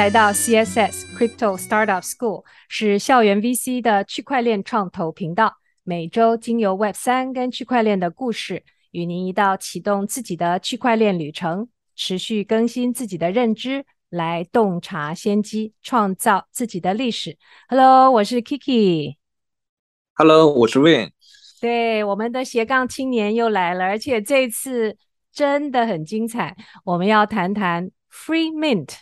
[0.00, 5.58] 迎来到 CSS Crypto Startup School，是校园 VC 的区块链创投频道。
[5.82, 17.36] 每周经由 Web 三跟区块链的故事，与您一道启动自己的区块链旅程，持续更新自己的认知，来洞察先机，创造自己的历史。
[17.68, 19.16] Hello，我是 Kiki。
[20.14, 21.10] Hello，我是 Wayne。
[21.60, 24.96] 对，我们的斜杠青年又来了，而且这次
[25.30, 26.56] 真的很精彩。
[26.86, 28.94] 我们要谈谈 Free Mint。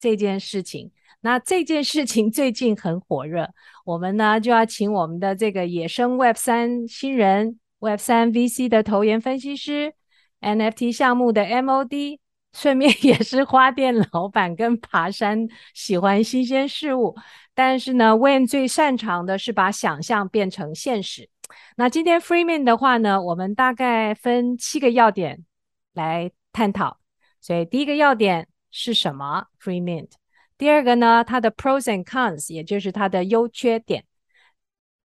[0.00, 0.90] 这件事情，
[1.20, 3.50] 那这件事情最近很火热，
[3.84, 9.92] 我们呢就要请我们的这个野生 Web 三新人，Web 三 VC 的投研分析师
[10.40, 12.18] ，NFT 项目的 MOD，
[12.54, 17.14] 顺便 也是花店老板跟爬山喜欢新鲜事物，
[17.54, 21.28] 但是呢，Wayne 最擅长的是把想象变成现实。
[21.76, 25.44] 那今天 Freeman 的话呢，我们大概分七个要点
[25.92, 26.96] 来探讨，
[27.42, 28.48] 所以第一个要点。
[28.70, 30.10] 是什么？Free Mint。
[30.56, 34.04] 第二个呢，它的 pros and cons，也就是它的优缺点。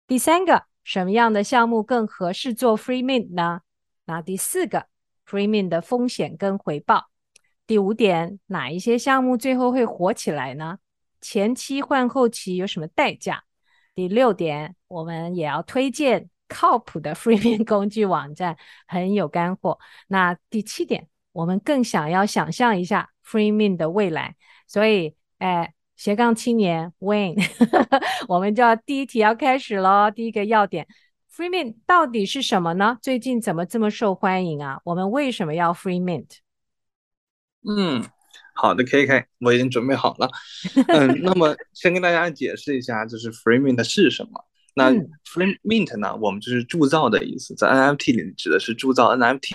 [0.06, 3.60] 第三个，什么样的项目更合适做 Free Mint 呢？
[4.06, 4.86] 那第四个
[5.26, 7.10] ，Free Mint 的风险跟回报。
[7.66, 10.78] 第五点，哪一些项目最后会火起来呢？
[11.20, 13.44] 前期换后期有什么代价？
[13.94, 19.78] 第六点，我们也要推荐靠谱的 Free Mint 工具网站，很有干货。
[20.08, 23.11] 那第七点，我们更想要想象一下。
[23.24, 27.36] Free Mint 的未来，所以，哎，斜杠青年 Wayne，
[28.28, 30.10] 我们就要第一题要开始喽。
[30.10, 30.86] 第一个要点
[31.34, 32.98] ，Free Mint 到底是什么呢？
[33.00, 34.80] 最近怎么这么受欢迎啊？
[34.84, 36.38] 我们为什么要 Free Mint？
[37.64, 38.04] 嗯，
[38.54, 40.28] 好的，KK，我已经准备好了。
[40.88, 44.44] 嗯，那么 先跟大家解释一下，就是 Free Mint 是什么？
[44.74, 46.16] 那 Free Mint 呢？
[46.16, 49.54] 我们就是铸造的意思，在 NFT 里指的是铸造 NFT。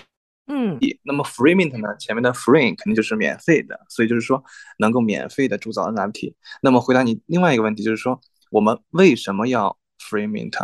[0.50, 1.94] 嗯，那么 free mint 呢？
[1.98, 4.42] 前面的 free 肯定就是免费的，所以就是说
[4.78, 6.32] 能够免费的铸造 NFT。
[6.62, 8.18] 那么回答你另外一个问题，就是说
[8.50, 10.56] 我们为什么要 free mint？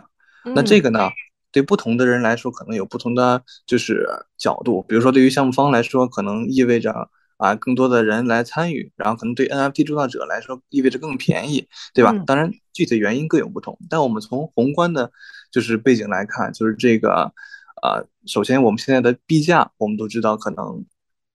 [0.55, 1.11] 那这个呢，
[1.53, 4.07] 对不同的人来说可能有不同的就是
[4.39, 4.83] 角度。
[4.89, 12.15] 比如说对于项目方来说，可能意味着啊更多的人来参与，然后可能对 NFT 铸造者来说意味着更便宜，对吧？
[12.27, 15.13] 当然具体原因各有不同，但我们从宏观的，
[15.53, 17.35] 就是背景来看，就是这个。
[17.85, 20.87] 呃，首先我们现在的币价，我们都知道，可能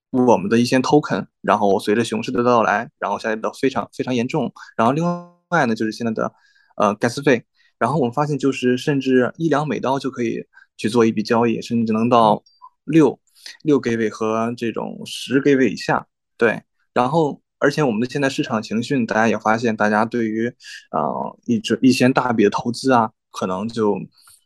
[0.10, 4.52] 我们的一些 token，然后随着熊市的到来，然后下跌的非常非常严重。
[4.76, 5.04] 然后另
[5.50, 6.34] 外呢，就是现在的
[6.76, 7.46] 呃 gas 费，
[7.78, 10.44] 然后我们发现就是甚至一两美刀就可以
[10.76, 12.44] 去做一笔交易，甚至能到
[12.84, 13.20] 六
[13.62, 16.08] 六 g a 和这种十 g a 以下。
[16.36, 16.64] 对，
[16.96, 20.48] 然后而且我们的现在市场情绪，大家也发现，大家对于
[20.90, 24.00] 呃一直一些大笔的投资啊，可能就。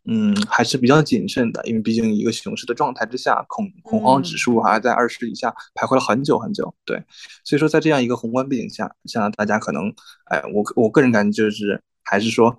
[0.06, 6.74] 嗯，还是比较谨慎的，因为毕竟一个熊市的状态之下，恐恐慌指数还在二十以下徘徊了很久很久。
[6.84, 7.02] 对，
[7.42, 9.92] 所以说在这样一个宏观背景下，像大家可能，
[10.26, 12.58] 哎，我我个人感觉就是还是说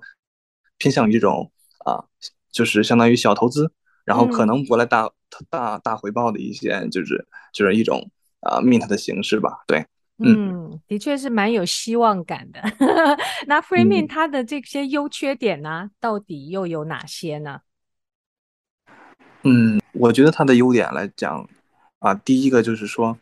[0.77, 1.51] 偏向于这种
[1.85, 2.03] 啊，
[2.51, 3.71] 就是相当于小投资，
[4.05, 5.11] 然后可能博来大、嗯、
[5.49, 9.63] 大大回报的一些，就是就是一种啊 mint 的形式吧。
[9.67, 9.85] 对。
[10.17, 12.61] 嗯，的确是蛮有希望感的。
[13.47, 17.59] 那 Free Mint 它的这些优缺点呢，嗯，到底又有哪些呢？
[19.43, 21.47] 嗯，我觉得它的优点来讲
[21.99, 23.19] 啊，第一个就是说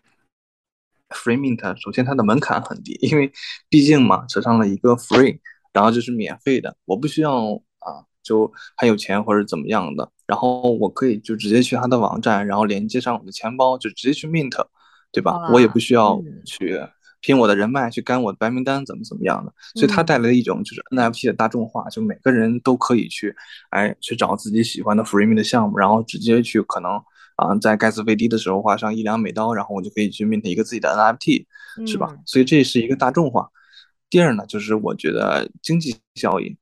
[1.09, 3.31] ，Free Mint 首先它的门槛很低，因为
[3.69, 5.39] 毕竟嘛，扯上了一个 Free，
[5.73, 14.63] 然后就是免费的，我不需要啊，就很有钱或者怎么样的，然后我可以就直接去它的网站，然后连接上我的钱包，就直接去 Mint。
[15.13, 15.47] 对吧？
[15.53, 16.77] 我也不需要去
[17.21, 23.33] 拼我的人脉去干我的白名单怎么怎么样的，所以它带来了一种就是 NFT 的大众化，就每个人都可以去
[23.69, 26.91] 哎去找自己喜欢的 Mint 的项目，然后直接去可能
[27.37, 31.45] 啊在 gas 费低的时候花上一两美刀，然后我就可以去 mint 一个自己的 NFT，
[31.87, 32.13] 是吧？
[32.25, 33.49] 所以这是一个大众化。
[34.09, 36.57] 第二呢，就是我觉得经济效益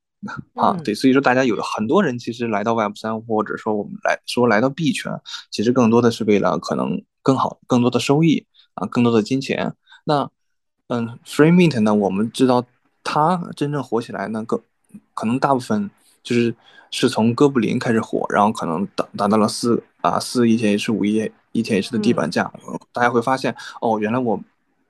[0.54, 5.12] 啊，对，所以说大家有很多人其实来到 Web 三，或者说我们来说来到币圈，
[5.50, 7.02] 其实更多的是为了可能。
[7.22, 9.74] 更好，更多的收益啊，更多的金钱。
[10.04, 10.28] 那，
[10.88, 11.94] 嗯，Free Mint 呢？
[11.94, 12.64] 我们知道
[13.04, 14.60] 它真正火起来呢，更
[15.14, 15.90] 可能大部分
[16.22, 16.54] 就是
[16.90, 22.52] 是从哥布林开始火，然后可能达达到了四啊四 ETH 五 ETH 的地板价。
[22.66, 22.78] 嗯。
[22.92, 24.40] 大家会发现，哦，原来我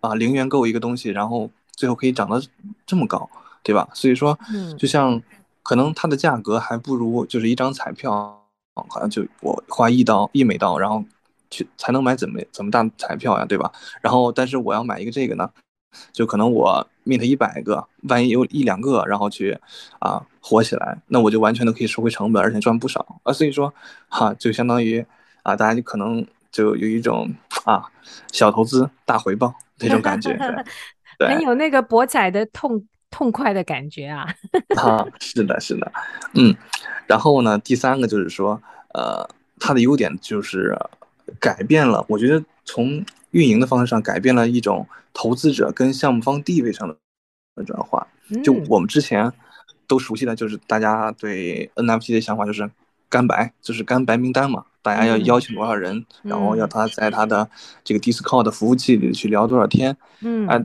[0.00, 2.40] 啊零元购一个东西，然后最后可以涨到
[2.86, 3.28] 这么高，
[3.62, 3.88] 对吧？
[3.92, 4.38] 所以说，
[4.78, 5.22] 就像
[5.62, 8.42] 可能它的价格还不如就是一张彩票，
[8.74, 11.04] 好像就我花一刀一美刀，然后。
[11.52, 13.70] 去才能买怎么怎么大彩票呀，对吧？
[14.00, 15.48] 然后，但是我要买一个这个呢，
[16.10, 19.56] 就可能我 mint 一百个，万一有一两个，然后去
[20.00, 23.32] 啊火起来，那我就完全都可以收回成本，而且赚不少啊。
[23.32, 23.72] 所以说，
[24.08, 25.04] 哈、啊，就相当于
[25.42, 27.30] 啊，大家就可能就有一种
[27.66, 27.84] 啊
[28.32, 30.36] 小投资大回报 那种感觉。
[31.18, 34.26] 对很有那个博彩的痛痛快的感觉啊。
[34.76, 35.92] 啊，是的，是的，
[36.34, 36.56] 嗯，
[37.06, 38.60] 然后呢，第三个就是说，
[38.94, 39.28] 呃，
[39.60, 40.74] 它的优点就是
[41.38, 48.06] 改变了，我觉得从运营的方式上改变了一种投资者跟项目方地位上的转化。
[48.42, 49.30] 就我们之前
[49.86, 52.70] 都熟悉的就是大家对 NFT 的想法就是
[53.08, 54.64] 干白，就是干白名单嘛。
[54.80, 57.48] 大家要邀请多少人，嗯、然后要他在他的
[57.84, 60.56] 这个 Discord 的服务器里去聊多少天，嗯啊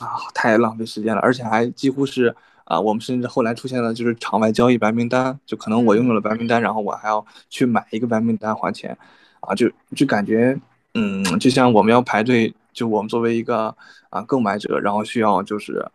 [0.00, 8.98] 啊，太浪费时间了，而且还几乎是啊，我们甚至后来出现了就是场外交易白名单，就可能我拥有了白名单，然后我还要去买一个白名单花钱，
[9.42, 10.58] 啊，就就感觉
[10.94, 13.76] 嗯，就像我们要排队，就我们作为一个
[14.10, 15.86] 啊购买者，然后需要就是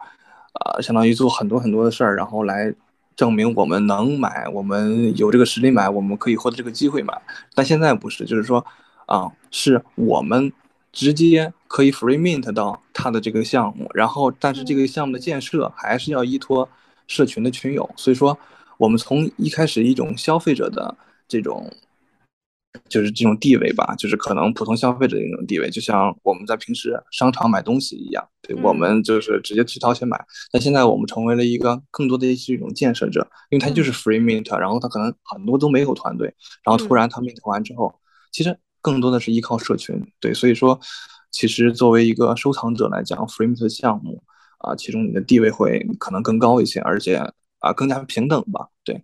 [0.54, 2.74] 啊，相当于做很多很多的事儿，然后来。
[3.18, 7.20] 证明我们能买，我们有这个实力买，我们可以获得这个机会买。
[7.56, 8.64] 但现在不是，就是说，
[9.08, 10.54] 啊，是我们
[10.92, 16.70] 直接可以 free mint 到他的这个项目，然后但是这个项目的建设还是要依托
[17.08, 17.90] 社群的群友。
[17.96, 18.38] 所以说，
[18.78, 20.96] 我们从一开始一种消费者的
[21.28, 21.74] 这种。
[22.90, 30.20] 就是这种地位吧，就是可能普通消费者的一种地位，就像我们在平时商场买东西一样，对，我们就是直接去掏钱买。
[30.52, 36.34] 但现在我们成为了一个更多的是一种建设者，因为他就是 free mint，然后他可能很多都没有团队，
[36.64, 37.94] 然后突然他 mint 完之后，
[38.32, 40.80] 其实更多的是依靠社群，对，所以说，
[41.32, 44.24] 其实作为一个收藏者来讲，free mint 的项目
[44.60, 47.16] 啊，其中你的地位会可能更高一些，而且
[47.60, 49.04] 啊更加平等吧，对，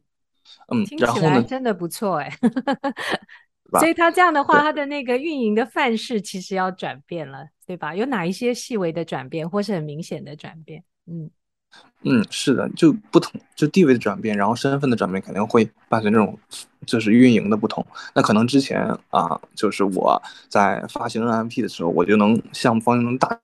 [0.71, 2.31] 嗯，然后呢，真的不错哎。
[3.79, 7.95] 所以他这样的话，他的那个运营的范式其实要转变了，对吧？
[7.95, 10.83] 有哪一些细微的转变，或是很明显的转变？
[11.07, 11.29] 嗯
[12.03, 16.37] 嗯，是的，就不同，就地位的转变，然后身份的转变，肯定会伴随这种
[16.85, 17.83] 就是运营的不同。
[18.13, 23.39] 那可能之前啊，就是我在发行 NFT 的时候，我就能项目方就能大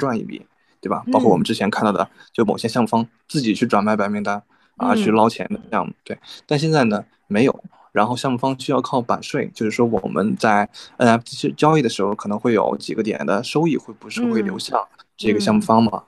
[0.00, 0.44] 赚一笔，
[0.80, 1.04] 对吧？
[1.12, 4.42] 包括我们之前看到的，就某些项目方自己去转卖白名单
[4.76, 6.18] 啊，去捞钱的项目，对。
[6.46, 7.62] 但现在呢，没有。
[7.92, 10.68] 然后项目方需要靠版税，就是说我们在
[10.98, 14.80] NFT 交易的时候，可能会有几个点的收益，会不是会流向
[15.16, 15.90] 这个项目方嘛？
[15.94, 16.04] 嗯嗯、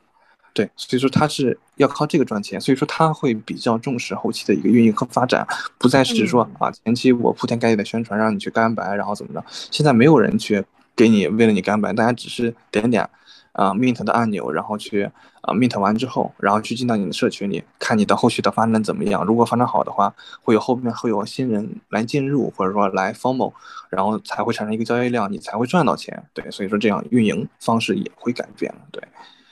[0.53, 5.47] 对，所以说他是要靠这个赚钱，所以说他会比较重视后期的一个运营和发展，
[5.79, 9.45] 不再是说啊前期我铺天盖地的宣传让你去干白，然后怎么着？
[9.71, 13.09] 现在没有人去给你为了你干白，大家只是点点。
[13.53, 15.03] 啊，mint 的按钮，然后去
[15.41, 19.25] 啊，mint 完之后，然后去进到你的社群里，看你的后续的发展怎么样。
[19.25, 23.53] 如果发展好的话，会有后面会有新人来进入，或者说来 formal，
[23.89, 26.23] 然后才会产生一个交易量，你才会赚到钱。
[26.33, 28.79] 对，所以说这样运营方式也会改变了。
[28.93, 29.03] 对，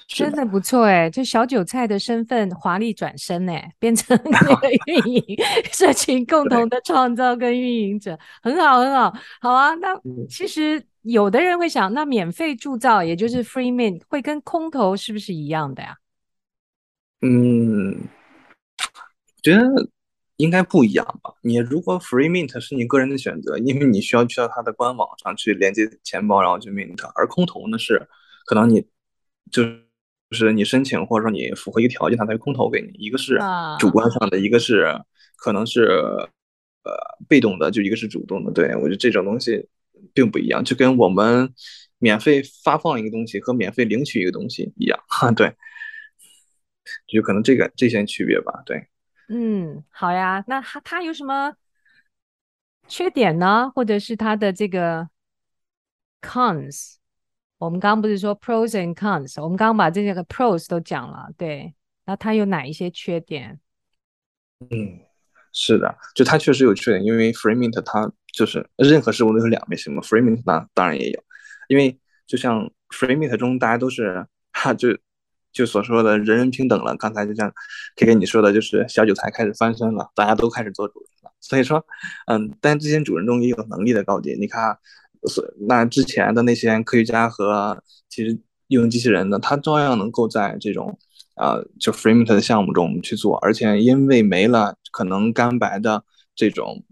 [0.07, 5.25] 真的不错哎，就小韭菜的身份华丽转身哎，变成那个 运营
[5.73, 9.75] 社群共同的创造跟运营者，很好很好，好啊。
[9.75, 9.89] 那
[10.29, 10.81] 其实。
[11.09, 15.97] 有的人会想，那免费铸造，也就是 free mint，会跟空投是不是一样的呀？
[17.23, 19.63] 嗯，我觉得
[20.37, 21.33] 应该不一样吧。
[21.43, 28.07] 你如果 free mint 是你个人的选择，因为你需要去到它的官网上去连接钱包，然后去 mint，而空投呢是
[28.45, 28.85] 可能你
[29.51, 29.65] 就
[30.33, 32.93] 是你申请或者说你符合一个条件，它才会空投给你。
[32.99, 33.41] 一个是
[33.79, 34.95] 主观上的，啊、一个是
[35.39, 35.85] 可能是
[36.85, 36.93] 呃
[37.27, 38.53] 被动的，就一个是主动的。
[38.53, 39.67] 对，我觉得这种东西。
[40.15, 41.53] 并不一样，就跟我们
[41.99, 45.55] 免费发放一个东西和免费领取一个东西一样， 哈，对，
[47.07, 48.89] 就可能这个这些区别吧，对。
[49.29, 51.55] 嗯，好呀，那它它有什么
[52.87, 53.71] 缺点呢？
[53.75, 55.09] 或者是它的这个
[56.23, 56.95] cons？
[57.59, 59.43] 我们刚刚不是说 pros and cons？
[59.43, 61.75] 我们刚刚把这些个 pros 都讲了，对，
[62.07, 63.61] 那它有哪一些缺点？
[64.71, 65.08] 嗯。
[65.61, 71.21] 是的，就它确实有缺点，因为 free mint 它就是任何事物都有两面性嘛，free mint 那当然也有，
[71.67, 71.99] 因为
[72.29, 74.97] 就像 free mint 中大家都是哈就
[75.53, 77.53] 就所说的人人平等了，刚才就像
[77.97, 81.85] K K 你说的，就是小韭菜开始翻身了，大家都开始做主人了，所以说
[82.29, 84.79] 嗯，但这些主人中也有能力的高低，你看，
[85.29, 88.39] 所那之前的那些科学家和其实
[88.69, 90.97] 用机器人的，他照样能够在这种。
[91.39, 96.03] 呃，就 free mint 的项目中去做，而且因为没了可能干白的
[96.35, 96.85] 这种，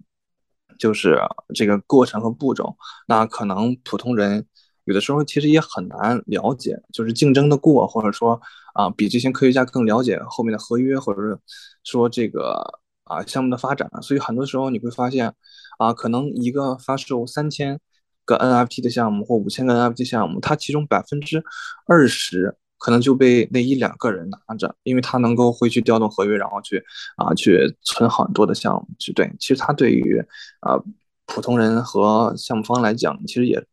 [0.79, 1.19] 就是
[1.55, 2.77] 这个过程和步骤，
[3.09, 4.47] 那可能普通人
[4.85, 8.41] 有的时候其实也很难了解，就是竞争的过，或者说
[8.75, 11.39] 啊，比这些科学家更了解后面的合约，或者是
[11.83, 15.35] 说这个啊项目的发展，所以很多时候你会发现，
[15.79, 17.81] 啊，可能一个发售三千
[18.25, 21.43] 个 NFT 的项目或五千个 NFT 项目，它其中百分之
[21.87, 22.57] 二十。
[22.79, 26.85] 可能就被那一两个人拿着，因为他能够会去调动合约，然后去
[27.17, 29.33] 啊去存很多的项目去对。
[29.39, 30.23] 其实他对于
[30.61, 30.79] 啊
[31.25, 33.65] 普通人和项目方来讲，其实也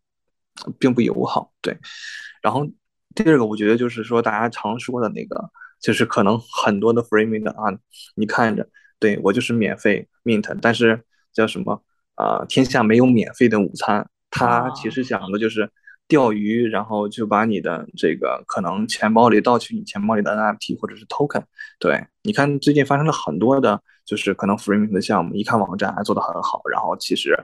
[0.79, 1.51] 并不友好。
[1.61, 1.77] 对，
[2.41, 2.65] 然后
[3.13, 5.49] 第二个，我觉得就是说大家常说的那个，
[5.81, 7.77] 就是可能很多的 free mint 啊，
[8.15, 8.67] 你看着，
[8.99, 11.83] 对，我就是免费 mint，但是叫什么
[12.15, 12.45] 啊、呃？
[12.47, 15.69] 天下没有免费的午餐，他其实想的就是。
[16.07, 21.43] 钓鱼，然后就把你的这个可能钱包里盗取你钱包里的 NFT 或者是 token。
[21.79, 27.37] 对，你看最近发生了很多的，就是可能 Freeming 的项目，一看网站还做得很好，然后其实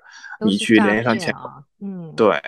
[0.46, 1.34] 你去联系上钱，
[1.82, 2.39] 嗯，对，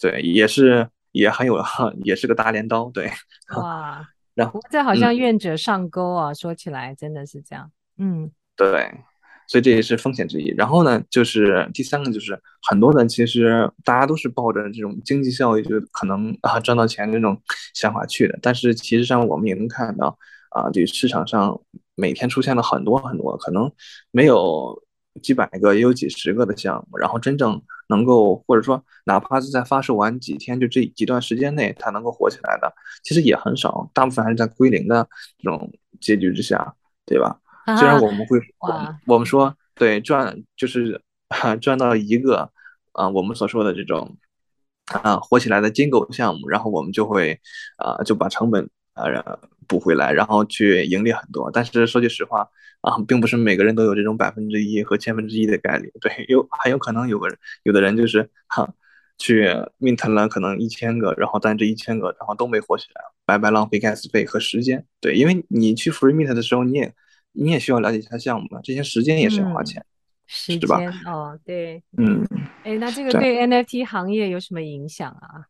[0.00, 1.62] 对，也是也很有，
[2.04, 3.10] 也是个大镰刀，对。
[3.56, 8.92] 哇， 然后这好像愿者上钩啊，嗯，说起来真的是这样，嗯，对。
[9.48, 10.54] 所以这也是风险之一。
[10.56, 17.40] 然后呢，就是第三个，就是很多的其实大家都是抱着这种经济效益，就可能啊赚到钱这种
[17.74, 18.38] 想法去的。
[18.42, 20.18] 但是其实上我们也能看到
[20.50, 21.60] 啊，这市场上
[21.94, 23.70] 每天出现了很多很多，可能
[24.10, 24.82] 没有
[25.22, 26.98] 几百个，也有几十个的项目。
[26.98, 32.72] 然后真正能够或者说哪怕是在发售完几天，就这几段时间内它能够火起来的，
[33.04, 33.90] 其实也很少。
[33.94, 36.74] 大部分还是在归零的这种结局之下，
[37.06, 37.38] 对吧？
[37.74, 41.02] 虽然我们会，我我们说对赚就是
[41.60, 42.48] 赚到一个
[42.92, 44.16] 啊，我们所说的这种
[44.86, 47.40] 啊火起来的金狗项目，然后我们就会
[47.76, 49.10] 啊就把成本啊
[49.66, 51.50] 补回来，然后去盈利很多。
[51.50, 52.48] 但是说句实话
[52.82, 55.92] 啊，并不是每个人都有这种百分之一和千分之一的概率。
[56.00, 58.72] 对，有很有可能有个人有的人就是哈
[59.18, 59.48] 去
[59.80, 64.86] mint 了可能一千个，然后但这一千个然后都没火起来，白白浪费 gas 费和时间。
[65.00, 66.94] 对，因为你去 free mint 的时候，你也。
[67.36, 69.86] 你也需要了解一下项目嘛，这些时间也是要花钱，嗯、
[70.26, 70.78] 时间吧？
[71.04, 72.26] 哦，对，嗯，
[72.64, 75.44] 哎，那这个对 NFT 行业有什么影响啊？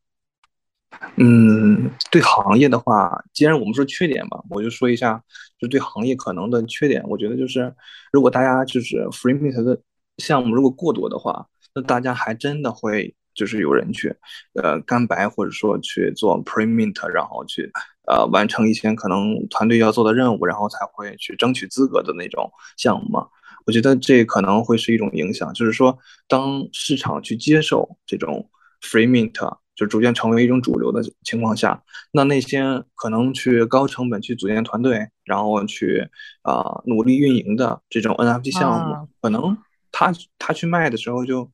[1.17, 5.23] 嗯，对行业的话，既然我们说缺点嘛，我就说一下，
[5.59, 7.75] 就对行业可能的缺点，我觉得就是，
[8.13, 9.79] 如果大家就是 free mint 的
[10.19, 14.15] 项目如果过多的话，那大家还真的会就是有人去，
[14.55, 17.71] 呃，干白或者说去做 pre mint，然后去。
[18.07, 23.27] 呃，完成一些可能团队要做的任务，然后才会去争取资格的那种项目嘛。
[23.67, 25.99] 我觉得这可能会是一种影响，就是说，
[26.29, 28.49] 当市场去接受这种
[28.81, 29.33] free mint，
[29.75, 31.83] 就逐渐成为一种主流的情况下，
[32.13, 32.63] 那那些
[32.95, 36.09] 可能去高成本去组建团队，然后去
[36.43, 39.59] 啊、呃、努力运营的这种 NFT 项目，啊、可能
[39.91, 41.51] 他他去卖的时候就，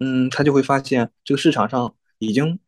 [0.00, 2.58] 嗯，他就会发现这个市场上已经。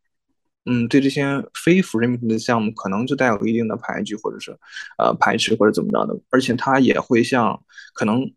[0.70, 4.50] 嗯，对这些非 free mint 的项目，可能就带有一定的排拒，或者是
[4.98, 7.58] 呃排斥或者怎么着的，而且他也会向
[7.94, 8.30] 可能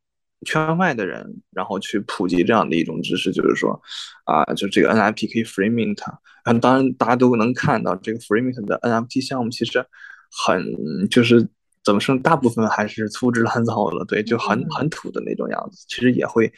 [0.46, 3.80] 圈外的人，然后去普及这样的一种知识，就是说
[4.24, 6.00] 啊、呃，就这个 NFT 可以 free mint，
[6.46, 9.86] 嗯，当然大家都能看到这个 free mint 的 NFT 项目其实
[10.32, 10.66] 很
[11.10, 11.46] 就是
[11.84, 16.52] 怎么说，大部分还是粗制滥造的，对，就很很土的那种样子，其实也会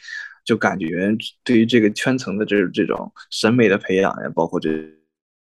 [0.44, 4.70] 就感觉对于这个圈层的这这种审美的培养呀，包括这。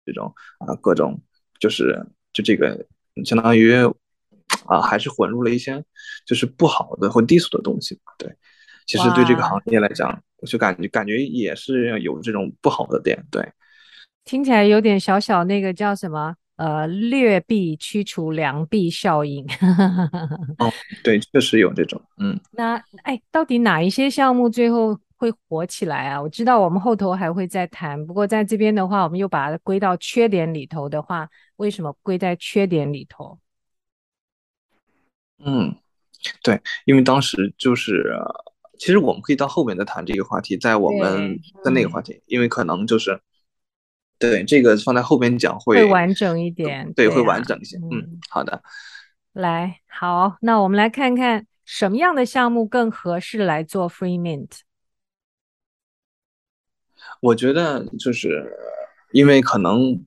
[0.06, 1.20] 这种啊，各种
[1.60, 2.86] 就是就这个，
[3.25, 3.74] 相当于
[4.65, 5.84] 啊，还是混入了一些
[6.25, 8.00] 就是不好的或低俗的东西。
[8.18, 8.34] 对，
[8.88, 13.24] 其实对这个行业来讲，我就感觉感觉也是有这种不好的点。
[13.29, 13.48] 对，
[14.25, 19.46] 听起来有点小小那个叫什么呃，劣币驱除良币效应。
[20.58, 20.72] 哦，
[21.03, 22.01] 对，确实有这种。
[22.18, 25.00] 嗯，那哎，到底哪一些项目最后？
[25.19, 26.21] 会火起来啊！
[26.21, 33.38] 我知道我们后头还会再谈，不过在这边的话，我们又把它归到缺点里头的话，为什么归在缺点里头？
[35.43, 35.75] 嗯，
[36.41, 38.15] 对，因为当时就是，
[38.79, 43.19] 其实我们可以到后面再谈这个话题，在我们在那个话题，嗯、因为可能就是，
[44.17, 47.75] 对这个放在后边讲会会完整一点，对，对啊、会完整一些。
[47.77, 48.63] 嗯，嗯好的，
[49.33, 54.61] 来，好，那我们来看看什么样的项目更合适来做 free mint。
[57.21, 58.51] 我觉得就是
[59.11, 60.05] 因为可能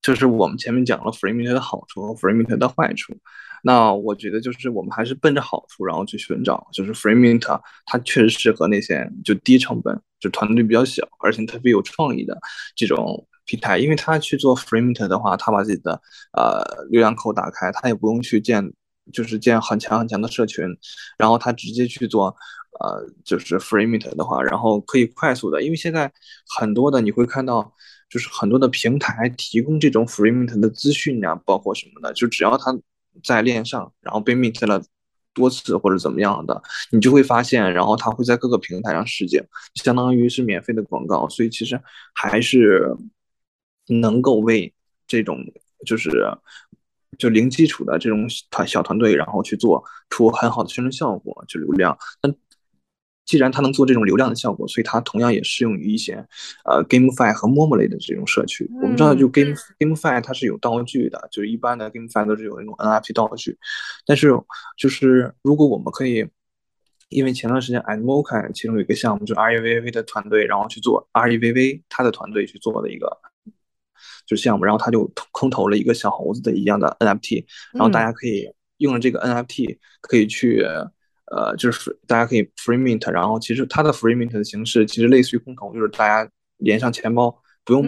[0.00, 3.16] 就是我们前面讲了 free mint 的好处和 free mint 的坏处，
[3.62, 12.36] 那我觉得就是我们还是奔着好处然后去寻找，就是 free mint 它确实适合那些就低成本就团队比较小而且特别有创意的
[12.74, 16.00] 这种平台，因为他去做 free mint 的话，他把自己的
[16.32, 18.72] 呃流量口打开，他也不用去建
[19.12, 20.64] 就是建很强很强的社群，
[21.16, 22.36] 然后他直接去做。
[22.80, 26.10] 呃，就是 free mint 的话，然后可以快速的，因为现在
[26.56, 27.72] 很多的你会看到，
[28.08, 32.76] 就是很多的平台提供这种 free mint 的资讯啊，包括什么的，就只要它
[33.22, 34.82] 在链上，然后被 mint 了
[35.34, 39.42] 多次或者怎么样的，你就会发现，然后它会在各个平台上实景，
[39.74, 41.80] 相当于是免费的广告，所以其实
[42.14, 42.96] 还是
[43.86, 44.72] 能够为
[45.06, 45.38] 这种
[45.84, 46.10] 就是
[47.18, 52.34] 就零基础的这种团小团队，然后去做出很好的宣传效果，就流量，但
[53.24, 56.14] 既然它能做这种流量的效果，所以它同样也适用于一些
[56.64, 58.68] 呃 GameFi 和 MOMO 类的这种社区。
[58.82, 63.58] 我们知道，就 Game GameFi 它是有道具的，就是一般的 GameFi 都是有那种 NFT 道具，
[64.06, 64.30] 但是
[64.76, 66.26] 就是如果我们可以。
[67.14, 73.06] 因为前段时间 Animoca 其中有一个项目，就是 REVV 的团队，然后去做 REVV 他的团队去做的一个
[74.26, 80.90] 就是项目，然后他就空投了一个小猴子的一样的 NFT，然后大家可以用了这个 NFT 可以去、嗯、
[81.34, 87.34] 呃，就是大家可以 free mint，然后其实它的 free mint 的形式其实类似于空投，就是大家连上钱包
[87.64, 87.82] 不用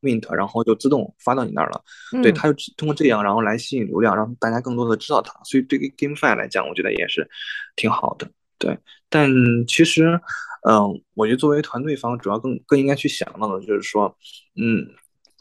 [0.00, 1.82] mint，、嗯、然后就自动发到你那儿了。
[2.14, 7.28] 嗯、对，他就通过这样然后来吸引流量，让大家更多的知道它，所以对于 GameFi 来讲，我觉得也是
[7.76, 8.26] 挺好的。
[8.58, 8.76] 对，
[9.08, 9.30] 但
[9.66, 10.18] 其实，
[10.66, 14.16] 嗯、呃，我觉得作为团队方，主要更更应该去想到的就是说，
[14.56, 14.84] 嗯，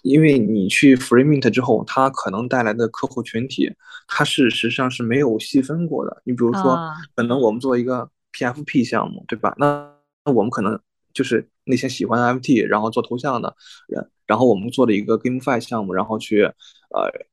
[0.07, 3.71] 因为你去 free mint 之后，它可能带来的客户群体，
[4.07, 6.21] 它事实上是没有细分过的。
[6.25, 6.77] 你比如说，
[7.15, 9.53] 可能我们做一个 PFP 项目，对吧？
[9.57, 9.93] 那
[10.25, 10.79] 那我们可能
[11.13, 13.55] 就是那些喜欢 NFT 然后做头像的
[13.87, 17.27] 人，然后我们做了一个 GameFi 项目，然后去，呃。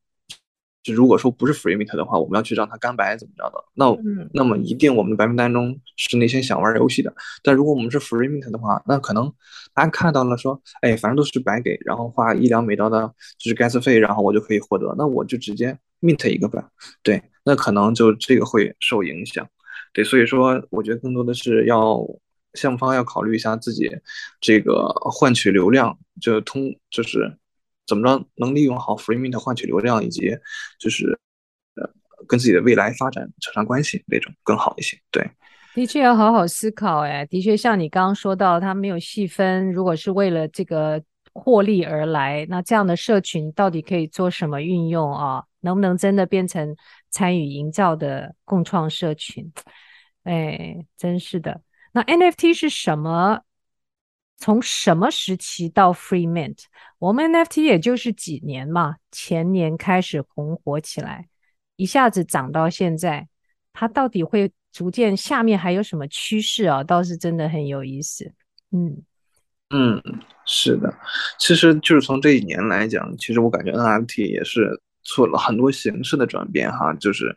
[0.85, 3.65] 就如果说不是 free mint 的话，我们要去让它干白怎么着的？
[3.73, 7.13] 那、嗯、那么一定我们的白名单中是那些想玩游戏的。
[7.43, 9.33] 但如果我们是 free mint 的话，那可能
[9.73, 16.69] 大家看到了说，哎，反正都是白给，然后花一两美刀的就是 gas 费，然后我就可以获得，那我就直接 mint 一个吧。
[17.03, 19.49] 对，那可能就这个会受影响。
[19.95, 21.99] 对，所以说我觉得更多的是要
[22.53, 23.91] 项目方要考虑一下自己
[24.39, 27.39] 这个换取流量，就通就是。
[27.87, 30.37] 怎么着能利用好 free mint 换取流量，以及
[30.79, 31.07] 就是
[31.77, 31.89] 呃
[32.27, 34.99] 跟自己的未来发展扯上关系那种更好一些。
[35.11, 35.31] 对，
[35.75, 37.01] 的确要好好思考。
[37.01, 45.45] 哎，的确像你刚刚说到，他没有细分，如果是为了这个获利而来，那这样的社群到底可以做什么运用啊？
[45.61, 46.77] 能不能真的变成
[47.11, 49.53] 参与营造的共创社群？
[50.25, 51.61] 哎，真是的。
[51.93, 53.41] 那 NFT 是什么？
[54.37, 56.59] 从什么时期到 Free Mint？
[56.99, 61.29] 我们 NFT 也就是几年嘛，前年开始红火起来，
[61.77, 63.29] 一下子涨到现在，
[63.73, 66.83] 它到底会逐渐下面还有什么趋势啊？
[66.83, 68.33] 倒是真的很有意思。
[68.73, 69.03] 嗯
[69.71, 70.03] 嗯，
[70.45, 70.93] 是的，
[71.39, 77.35] 其实就是从这一年来讲，其实我感觉 NFT 也是做了很多形式的转变哈，就是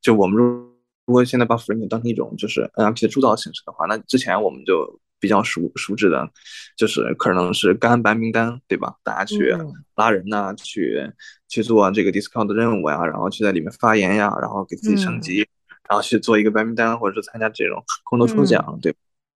[0.00, 5.00] 就我们如果现在把 Free Mint 当成一种就是 NFT 的铸造形式的话，那之前我们就。
[5.24, 6.30] 比较熟熟知的，
[6.76, 8.94] 就是可能是干白名单，对吧？
[9.02, 9.56] 大家去
[9.96, 11.10] 拉人呐、啊嗯，去
[11.48, 15.48] 去做这个 discount 的任务呀，然后去在里面发言呀，然后给自己升级，嗯、
[15.88, 18.94] 然后去做一个白名单，或者是参加这种空投抽奖、嗯，对。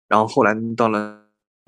[0.09, 1.25] 然后后来到了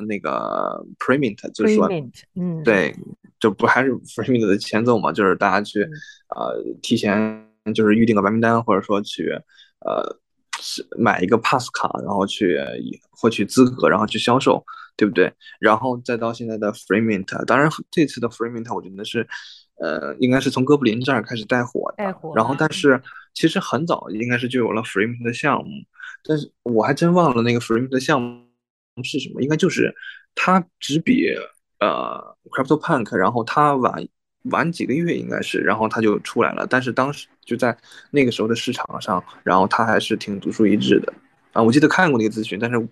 [0.07, 1.89] 那个 Pre Mint，就是说，
[2.35, 2.95] 嗯，对，
[3.39, 5.91] 就不还是 Free Mint 的前奏嘛，就是大家去、嗯、
[6.37, 9.31] 呃提前就是预定个白名单，或者说去
[9.81, 10.21] 呃。
[10.61, 12.59] 是买一个 pass 卡，然后去
[13.11, 14.65] 获取资格，然后去销售，
[14.97, 15.33] 对不对？
[15.59, 19.27] 然后再到现在的 free mint，当然这次的 free mint 我觉得是，
[19.77, 21.97] 呃，应该是从哥布林这儿开始带火的。
[21.97, 22.33] 带火。
[22.37, 23.03] 然后，但是
[23.35, 25.71] 其实很早应该是就有了 free mint 的项目，
[26.23, 28.45] 但是我还真忘了那个 free mint 的项目
[29.03, 29.95] 是什么，应该就是
[30.35, 31.27] 它只比
[31.79, 34.07] 呃 Crypto Punk，然后它晚。
[34.45, 36.67] 晚几个月应该是，然后它就出来了。
[36.69, 37.77] 但是当时就在
[38.11, 41.13] 那个时候的市场上，然后它还是挺独树一帜的
[41.53, 41.63] 啊。
[41.63, 42.89] 我记得看过那个资讯，但是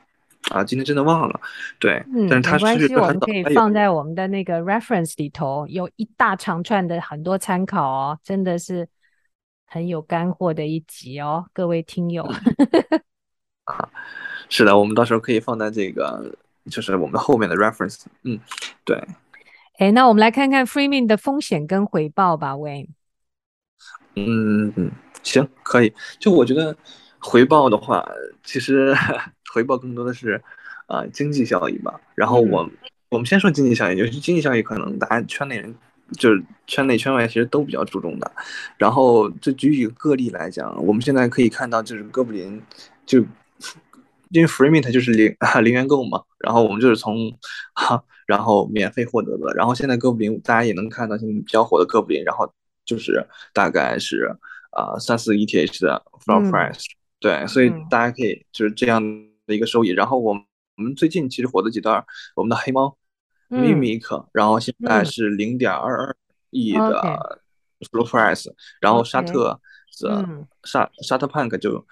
[0.51, 1.41] 啊，今天真的忘了。
[1.81, 8.87] 对，嗯，但是它是没关系，我们可以放在我们的那个 reference 里头，有一大长串的很多参考哦，真的是
[9.67, 12.23] 很有干货的一集哦，各位听友。
[13.65, 13.89] 啊，
[14.49, 16.35] 是的，我们到时候可以放在这个，
[16.71, 18.05] 就是我们后面的 reference。
[18.23, 18.39] 嗯，
[18.85, 19.03] 对。
[19.79, 22.89] 哎，那我们来看看 Free Mint 的风险跟回报吧，Wayne。
[24.17, 24.91] 嗯嗯，
[25.23, 25.95] 行，可以。
[26.19, 26.77] 就我觉得
[27.21, 28.05] 回报的话，
[28.43, 28.93] 其实
[29.55, 30.43] 回报更多的是
[30.87, 32.01] 啊、呃、经济效益吧。
[32.17, 32.71] 然后我、嗯、
[33.09, 35.73] 我们先说经济效益，就是经济效益可能大家圈内人
[36.11, 38.29] 就是圈内圈外其实都比较注重的。
[38.79, 42.61] 然后就举几个个例来讲，我们现在可以看到就是哥布林
[43.07, 43.25] 就。
[44.31, 47.33] 因为 Free Mint 就是零啊 零元购嘛，然后我们就是从
[47.75, 49.53] 哈，然后免费获得的。
[49.55, 52.53] 然后现在哥布林大家也能看到现在比较火的哥布林，然后
[52.85, 54.37] 就是大概是
[54.71, 56.97] 啊三四 ETH 的 floor price，嗯。
[57.21, 59.03] 对，所以大家可以就是这样
[59.47, 59.93] 的一个收益。
[59.93, 60.43] 嗯、然后我们
[60.77, 62.05] 我们最近其实火的几段，
[62.37, 62.97] 我们的黑猫
[63.49, 66.17] Mimic，嗯、然后现在是零点二二
[66.51, 67.41] 亿的
[67.91, 69.61] floor price，嗯、然后沙特
[70.01, 71.85] 的沙沙特 Punk 就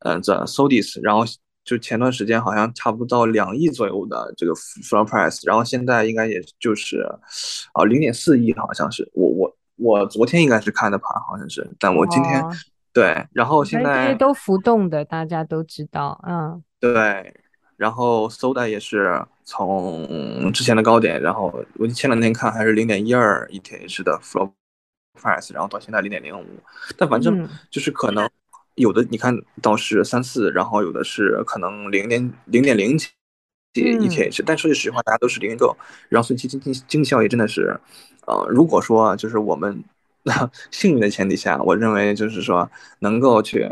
[0.00, 1.24] 嗯这 Sodis，然后。
[1.64, 6.98] 就前段时间好像差不多到两亿左右的这个 floor price，然后现在应该也就是
[7.72, 12.52] 啊零点四亿，好像是我我我昨天应该是看的盘，好像是，但我今天、哦、
[12.92, 17.34] 对，然后现在这些都浮动的，大家都知道，嗯，对，
[17.76, 24.52] 然后 Soda 也是从之前的高点，然后我前两天看还是零点一二 ETH 的 floor
[25.20, 26.44] price，然后到现在零点零五，
[26.96, 28.28] 但反正就是可能
[28.74, 33.08] 有的你看到是三四，然后有的是可能零点零点零几
[33.74, 35.76] ETH，但说句实话，大家都是零个，
[36.08, 37.78] 然后所以经经经济效益真的是，
[38.26, 39.84] 呃，如果说就是我们
[40.70, 43.70] 幸运的前提下，我认为就是说能够去。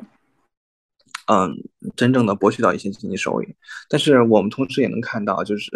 [1.26, 1.56] 嗯，
[1.94, 3.54] 真正的博取到一些经济收益，
[3.88, 5.70] 但是我们同时也能看到，就是，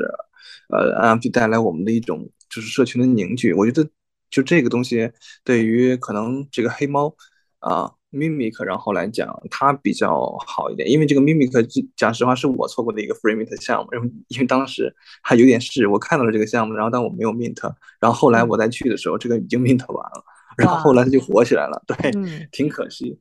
[0.69, 3.55] 呃，NFT 带来我们的一种就是社群的凝聚。
[3.55, 3.89] 我觉得
[4.29, 5.13] 就这个东西
[5.45, 7.15] 对于可能这个黑猫
[7.61, 17.61] 啊 Mimic 然后来讲，它比较好一点，因为这个 Mimic 讲实话是我错过的一个 Free Mint 项目，因为因为当时还有点事，我看到了这个项目，然后但我没有 Mint，
[18.01, 20.25] 然后后来我再去的时候，这个已经 Mint 完了，
[20.57, 22.11] 然后后来它就火起来了，对，
[22.53, 23.11] 挺可惜。
[23.13, 23.19] 嗯，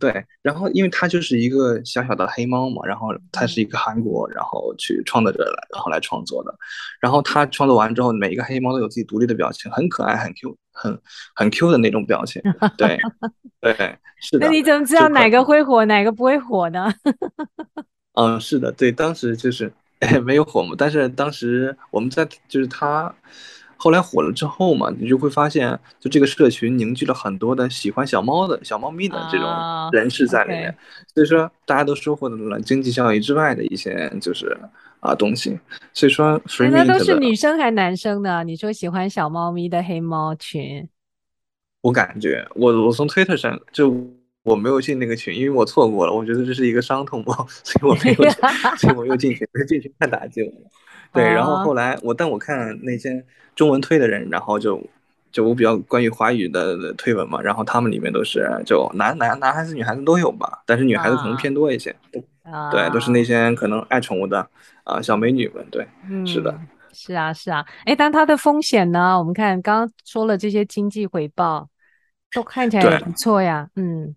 [0.00, 6.52] 对，然后因为它就是一个小小的黑猫嘛，然后它是一个韩国，然后去创作者来，然后来创作的，
[7.00, 11.00] 然后他创作完之后，每一个黑猫都有自己独立的表情，很可爱，很 Q，很
[11.34, 12.42] 很 Q 的那种表情，
[12.76, 12.98] 对，
[13.60, 14.46] 对，是的。
[14.46, 16.92] 那你怎么知道哪个会火，哪个不会火呢？
[18.18, 19.72] 嗯，是的，对，当时就是
[20.24, 23.14] 没有火嘛，但是当时我们在就是他。
[23.82, 29.48] 后来火了之后嘛，你就会发现，就这个社群凝聚了很多的喜欢小猫的小猫咪的这种
[29.90, 31.14] 人士在里面，uh.
[31.14, 34.56] 所以说大家都收获了经济效益之外的一些就是
[35.00, 35.58] 啊东西。
[35.92, 36.40] 所以说，
[36.70, 38.44] 那都是女生还是男生呢？
[38.44, 40.88] 你说喜欢小猫咪的黑猫群，
[41.80, 43.90] 我感觉我我从推特上就
[44.44, 48.30] 我没有进那个群，因为我错过了，我觉得这是一个伤痛嘛， 所以我没有，
[48.76, 50.52] 所以我又进去，进去看打击了。
[51.12, 53.24] 对，然后后来我，但我看那些
[53.54, 54.82] 中文推的人，然后就
[55.30, 61.94] 就我比较关于华语的推文嘛，然后他们里面都是就男男男孩子女孩子都有吧，但是女孩子可能偏多一些，
[62.42, 64.40] 啊、对，都是那些可能爱宠物的
[64.84, 66.58] 啊、呃、小美女们，对，嗯、是的，
[66.92, 69.16] 是啊是啊，哎，但它的风险呢？
[69.18, 71.68] 我们看刚刚说了这些经济回报，
[72.34, 74.16] 都看起来也不错呀，嗯。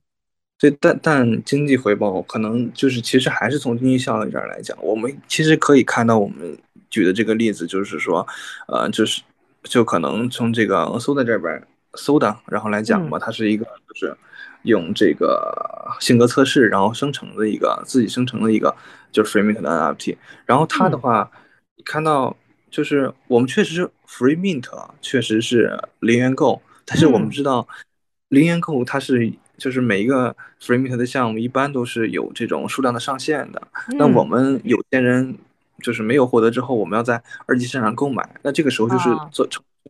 [0.60, 6.58] 所以，但但经济回报可能就是其实还是从经济效益这儿来讲，我们其实可以看到我们。
[6.91, 8.26] 举的这个例子就是说，
[8.70, 9.22] 呃，就是
[9.63, 11.62] 就可能从这个 Soda 这边
[11.94, 14.15] Soda 然后来讲吧，它是一个就是
[14.62, 18.74] 用这个性格测试然后生成的一个自己生成的一个
[19.12, 20.15] 就是 Free Mint 的 NFT。
[20.46, 21.30] 然后它的话，
[21.76, 22.38] 你看到
[22.72, 24.70] 就是我们确实 Free Mint，
[25.02, 27.68] 确实是零元购，但是我们知道
[28.30, 33.62] 零元购它是就是每一个 Free Mint 的项目一般都是有这种数量的上限的。
[33.98, 35.38] 那我们有些人。
[35.84, 39.46] 就是没有获得之后，我们要在二级市场购买，那这个时候就是做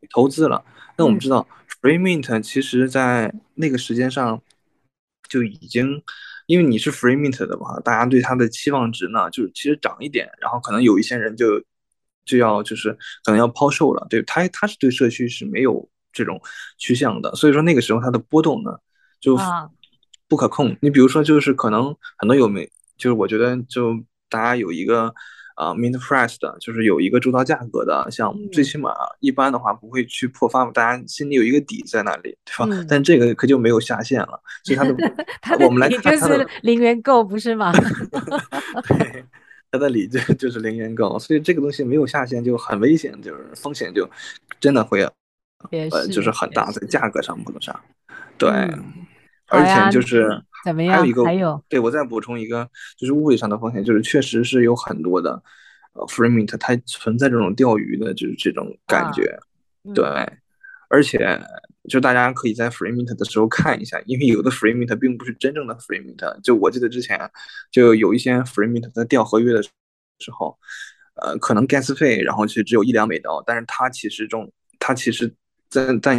[0.09, 0.61] 投资了。
[0.97, 1.47] 那我们知道
[1.79, 4.41] ，Free Mint 其实在那个时间上
[5.29, 6.01] 就已经，
[6.47, 11.63] 因为你是 Free Mint 的嘛，大家对它的期望值呢，就是其实涨一点，然后可能有一些人就
[12.25, 12.91] 就要就是
[13.23, 14.05] 可能要抛售了。
[14.09, 16.41] 对，它它是对社区是没有这种
[16.79, 18.75] 趋向的，所以说那个时候它的波动呢
[19.25, 19.37] 就
[20.27, 20.77] 不可控。
[20.81, 23.93] 你比如说，就是可能很多有没，就是我觉得就
[24.29, 25.13] 大家有一个。
[25.57, 32.65] 啊、uh，mint price 的就是有一个周到价格的项目，嗯、最起码一般的话不会去破发，大家心里有一个底在那里，对吧？
[32.69, 34.93] 嗯、 但这个可就没有下限了，所以它的，
[35.41, 37.71] 它的我们来看它的零元购不是吗？
[38.85, 39.23] 对，
[39.71, 44.05] 它的理就就是零元购，所以这个东西没有下限就很危险，就是风险就
[44.59, 45.07] 真的会
[45.71, 47.79] 呃就是很大，在价格上不能上，
[48.37, 48.83] 对，嗯、
[49.47, 50.29] 而且就是。
[50.65, 50.93] 怎么样？
[50.93, 55.39] 还有一个，还有，对，我再补充一个，就是物理上的风险，就是确实是有很多的，
[55.93, 59.37] 呃，Free Mint 它存在这种钓鱼的，就是这种感觉，啊
[59.83, 60.03] 嗯、对，
[60.89, 61.39] 而且
[61.87, 67.29] 就大家可以在 Free Mint 的时候看一下，因为有的 Free Mint 并不是真正的 Free Mint，就我记得之前
[67.69, 69.69] 就有一些 Free Mint 在钓合约的时
[70.31, 70.57] 候，
[71.21, 75.31] 呃，可能 Gas 费然后其实只有一两美刀，但是它其实中，它其实
[75.69, 76.15] 在在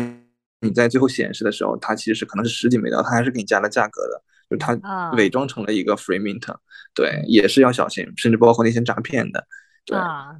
[0.61, 4.23] 你在最后显示的时候，它其实是可能是十几美刀，它还是给你加了价格的。
[4.49, 4.79] 就它
[5.17, 6.57] 伪装成了一个 free mint，、啊、
[6.95, 9.45] 对，也是要小心，甚至包括那些诈骗的，
[9.85, 9.99] 对。
[9.99, 10.37] 啊，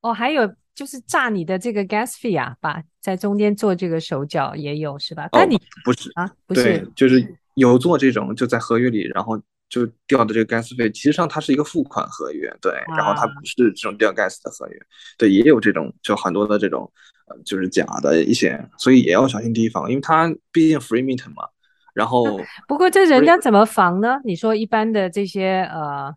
[0.00, 5.28] 哦，还有就是诈你的这个 gas fee 啊，把在中间做这个手脚也有是吧？
[5.30, 9.38] 但你、哦、不是啊，不是，就是有做这种就在合约里，然后
[9.70, 14.78] 就掉的这个 gas fee，其实上它是一个付款合约，对，啊、然后它不是这种掉 gas 的合约，
[15.16, 16.92] 对，也有这种就很多的这种
[17.28, 21.48] 呃就是假的一些，所以也要小心提防，因为它毕竟 free mint 嘛。
[21.94, 22.24] 然后，
[22.68, 24.20] 不过这人家怎么防呢？
[24.24, 26.14] 你说一般的这些呃，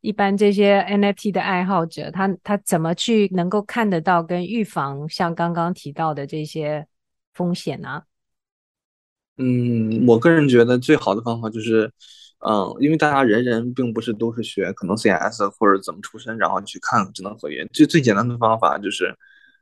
[0.00, 6.86] 一般这些 NFT 的爱好者，他他怎么去能够看得到跟预防像刚刚提到的这些
[7.34, 8.02] 风险呢？
[9.36, 11.90] 嗯，我个人觉得最好的方法就是，
[12.40, 17.66] 嗯，因为大家人人并不是都是学可能 CS 或者怎么出身，然后去看智能合约。
[17.72, 19.14] 最最简单的方法就是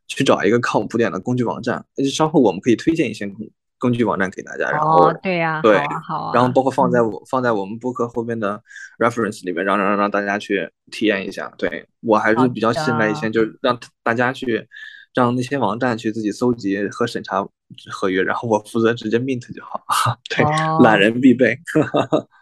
[0.06, 1.84] 去找一个靠谱点的工具网站。
[2.12, 4.70] 稍后我们可以推荐一些工工具网站给大家。
[4.70, 6.30] 然后、哦、对呀、啊，对，好啊，好啊。
[6.34, 8.62] 然后包括放在我、嗯、放在我们播客后边的
[8.98, 11.52] reference 里面，让让让大家去体验一下。
[11.58, 14.68] 对，我还是比较信赖一些，就是让大家去
[15.14, 17.44] 让那些网站去自己搜集和审查
[17.90, 19.80] 合约，然后我负责直接 mint 就好。
[20.30, 21.58] 对，哦、懒人必备。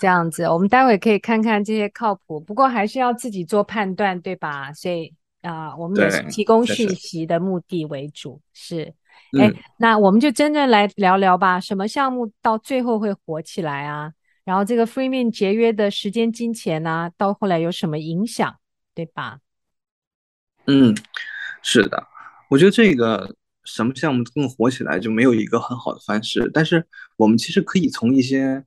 [0.00, 4.72] 这样子，我们待会可以看看这些靠谱，不过还是要自己做判断，对吧？
[4.72, 8.40] 所以啊、呃，我们也是提供讯息的目的为主。
[8.52, 8.94] 是，
[9.38, 11.58] 哎、嗯，那我们就真正来聊聊吧。
[11.60, 14.12] 什么项目到最后会火起来啊？
[14.44, 18.56] 然后这个 Free Mint 节约的时间、金钱呢、啊，到后来有什么影响，
[18.94, 19.38] 对吧？
[20.66, 20.94] 嗯，
[21.62, 22.06] 是的，
[22.50, 23.34] 我觉得这个。
[23.66, 26.50] 什么项目更火起来，就没有一个很好的方式。
[26.54, 26.86] 但是
[27.18, 28.64] 我们其实可以从一些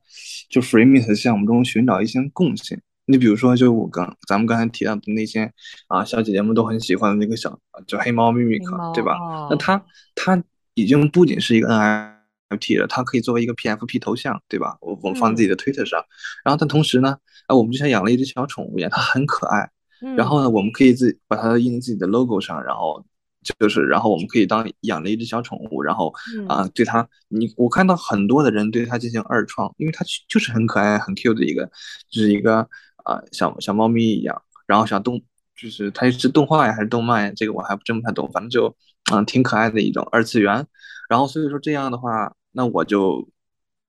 [0.48, 2.80] 就 free mint 的项目中寻找一些共性。
[3.06, 5.52] 你比如说，就我刚咱们刚才提到的那些
[5.88, 9.18] 啊，小姐姐们都很喜欢的那个小叫黑猫 Mimic，，对吧？
[9.18, 9.84] 哦、那它
[10.14, 10.40] 它
[10.74, 14.76] 已经不仅是一个 NFT 了，它可以作为一个 PFP 头像，对吧？
[14.80, 15.98] 我我们放自己的 Twitter 上。
[16.00, 16.06] 嗯、
[16.44, 17.16] 然后但同时呢，
[17.48, 19.68] 啊，我们就像养了一只小宠物一样，它很可爱。
[20.02, 23.04] 嗯、然后呢，我们可以自把它印在自己的 logo 上，然后。
[23.42, 26.12] 就是，然后我们可以当养了一只小宠物，然后
[26.46, 31.64] 啊、呃，对它，你我看到很多的人对它进行二创，因为它就是很可爱、很 cute 的一个，
[32.10, 32.58] 就是一个
[33.04, 35.22] 啊、呃、小小猫咪一样，然后小动，
[35.56, 37.32] 就是它是动画呀还是动漫呀？
[37.34, 38.68] 这个我还不真不太懂，反正就
[39.10, 40.66] 嗯、呃、挺可爱的一种二次元，
[41.08, 43.28] 然后所以说这样的话，那我就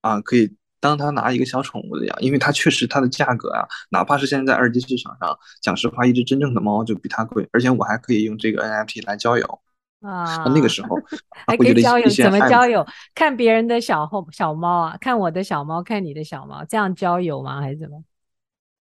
[0.02, 0.56] 啊、呃、可以。
[0.82, 9.62] 当他拿一个小宠物的养，因为它确实它的价格啊，哪怕是现在在二级市场上，讲实话，一只真正的猫就比它贵，而且我还可以用这个 NFT 来交友
[10.02, 10.44] 啊。
[10.48, 10.98] 那个时候
[11.46, 12.86] 还可以交友，怎么交友？
[13.14, 17.62] 看别人的小后小猫啊，看我的小猫，看你的小猫，这样交友吗？
[17.62, 18.04] 还是怎么？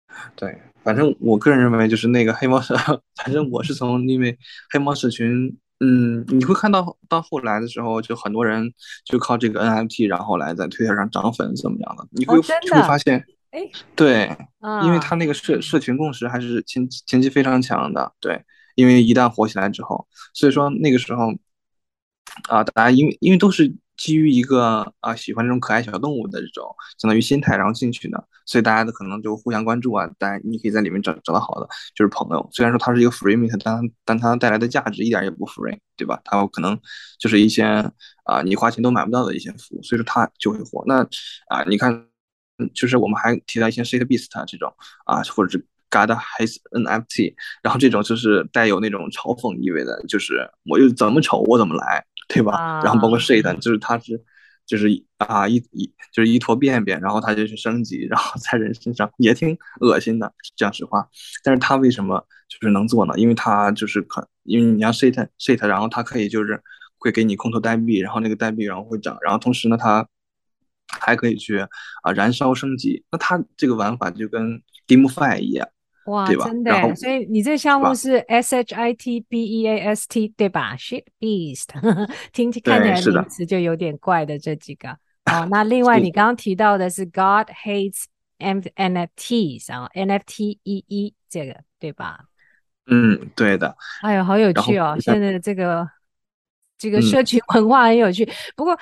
[0.35, 2.75] 对，反正我个人认为就是那个黑猫社，
[3.23, 4.37] 反正我是从因为
[4.73, 5.57] 黑猫社群。
[5.81, 8.73] 嗯，你会看到到后来的时候，就很多人
[9.05, 12.07] 就靠这个 NFT，然后来在推特上涨粉怎么样的？
[12.13, 13.61] 你会、哦、就会发现，哎，
[13.97, 14.25] 对，
[14.61, 21.33] 啊、因为他那个社社群共识还是前前期非常强的，对，因为一旦火起来之后，所以说那个时候
[22.49, 23.75] 啊，大家因为因为都是。
[24.01, 30.09] 基于一个啊喜欢这种可爱小动物的这种相当于心态，然后进去的，所以大家的可能就互相关注啊。
[30.19, 32.49] 大家，你可以在里面找找到好的，就是朋友。
[32.51, 36.19] 虽然说它是一个 free meet，但但它带来的价值一点也不 free，对吧？
[36.25, 36.81] 它可能
[37.19, 37.63] 就是一些
[38.25, 40.83] 啊你花钱都买不到的一些服务，所以说它就会火。
[40.87, 41.07] 那
[41.49, 42.07] 啊，你看，
[42.75, 44.73] 就是我们还提到一些 shit beast 这种
[45.05, 45.59] 啊，或者是
[45.91, 52.03] God has NFT，然后这种就是带有那种嘲讽意味的，就是我又怎么丑我怎么来。
[52.33, 52.57] 对吧？
[52.57, 54.23] 啊、然后包括 shit，就是它是，
[54.65, 54.87] 就是
[55.19, 61.09] 啊一一就是一坨便便，然后它就去升级，然后在人身上也挺恶心的，讲实话。
[61.43, 63.13] 但是它为什么就是能做呢？
[63.17, 66.63] 因为它就是可，因为你要 shit shit，然后它可以就是
[66.99, 70.07] 会给你空投代币，然后那个代币然后会涨，然后同时呢它
[71.01, 71.59] 还可以去
[72.03, 73.03] 啊燃烧升级。
[73.11, 75.69] 那它这个玩法就跟 GameFi 一样。
[76.11, 81.69] 哇，真的，所以你这个项目是 S H I T B E A S T 对吧？Shit Beast，
[82.33, 84.91] 听看起来名词就有点怪的这几个。
[85.27, 88.05] 哦，那另外你刚刚提到的是 God hates
[88.39, 92.19] N FTs，然后 N F T 一一这个对吧？
[92.87, 93.77] 嗯，对的。
[94.03, 94.97] 哎呦，好有趣哦！
[94.99, 95.89] 现在的这个
[96.77, 98.25] 这个社群文化很有趣。
[98.25, 98.77] 嗯、不过，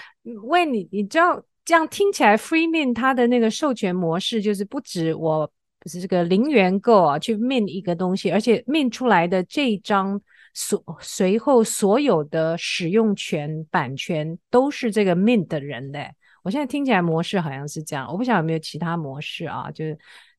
[0.46, 5.50] 问你，你知道这样听起来，Free Mint 它的那个授权模式就是不止我。
[5.84, 10.20] 就是这个零元购啊，去 mint 一个东西，而且 mint 出来的这一张
[10.54, 16.00] 所随后所有的使用权版权都是这个 mint 的人的。
[16.42, 19.70] 我现在听起来模式好像是这样，我不晓得有没有其他模式啊？
[19.70, 19.96] 就是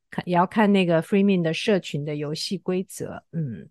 [0.10, 3.70] 看也要看那个 free mint 的社群的游戏规则，嗯。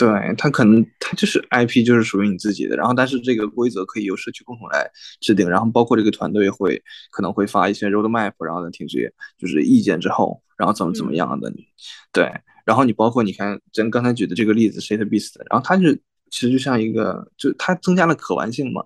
[0.00, 0.08] 对，
[0.38, 2.74] 它可能它就是 IP，就是属于你自己的。
[2.74, 5.46] 然后，但是这个规则可以由社区共同来制定。
[5.46, 11.50] 然后，包括这个团队会可能会发一些 roadmap，然后呢，听这些就是意见之后，然后怎么怎么样的。
[11.50, 11.54] 嗯、
[12.14, 12.32] 对，
[12.64, 18.82] 然后你包括你看咱刚才举的这个例子，shit beast，然后它是其实就像一个，就它增加了可玩性嘛。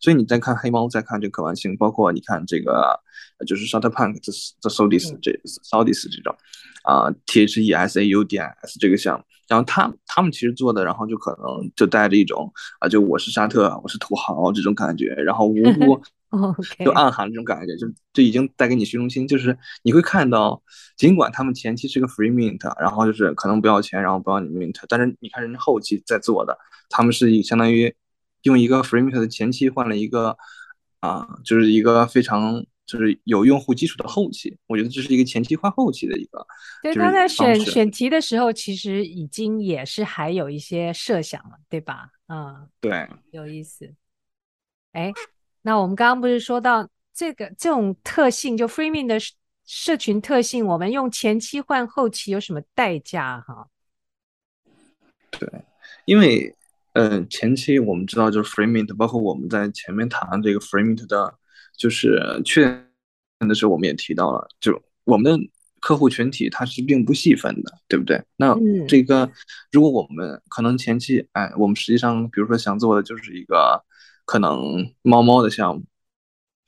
[0.00, 2.98] 所以你再看黑猫，再看这个可玩性，包括你看这个
[3.46, 5.30] 就是 Shut Punk 这这 Sodis 这
[5.62, 6.36] Sodis 这种
[6.82, 9.24] 啊 T H E S A U D S 这个项目。
[9.48, 16.00] 然后他他们其实做的，然后就可能就带着一种啊，就我是沙特，我是土豪这种感觉，然后无辜
[16.84, 19.26] 就暗含这种感觉，就就已经带给你虚荣心。
[19.26, 20.62] 就是你会看到，
[20.96, 26.58] 尽管他们前期是个 free mint，然后就是可能不要钱，然后不要你 mint，但是你看人家后期在做的，
[26.90, 27.94] 他们是相当于
[28.42, 30.36] 用一个 free mint 的前期换了一个
[31.00, 36.44] 啊，就是一个非常就是有用户基础的后期，我觉得这是一个前期换后期的一个。
[36.82, 42.08] 对，刚才选选题的时候，其实已经也是还有一些设想了，对吧？
[42.28, 43.94] 嗯，对，有意思。
[44.92, 45.12] 哎，
[45.62, 49.18] 那我们刚刚不是说到这个这种特性，就 Freemint 的
[49.66, 53.44] 社群特性，我们用前期换后期有什么代价？
[53.46, 53.68] 哈，
[55.30, 55.48] 对，
[56.06, 56.54] 因为。
[56.94, 61.38] 嗯，前期我们知道就是 Freemint，包括我们在前面谈这个 Freemint 的，
[61.78, 65.38] 就是缺点的时候，我们也提到了，就我们的
[65.80, 68.22] 客户群体它是并不细分的，对不对？
[68.36, 68.54] 那
[68.86, 69.30] 这个
[69.72, 73.82] 如果我们可能前期，哎，我们实际上比如说想做的就是一个
[74.26, 75.84] 可能猫猫的项目，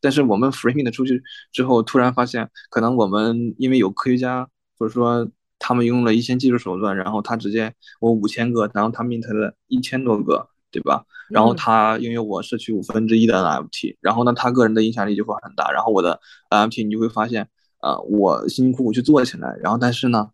[0.00, 5.30] 但是我们 framing 的出去之后，突然发现可能我们因为有科学家或者说。
[5.62, 11.04] 他们用了一些技术手段，然后他直接我五千个，然后他 mint 了一千多个，对吧？
[11.28, 15.70] 然后他因为我社区五分之一的 NFT，然后呢，他个人的影响力就会很大。
[15.70, 17.42] 然后我的 NFT 你就会发现，
[17.78, 20.30] 啊、呃，我辛辛苦苦去做起来，然后但是呢，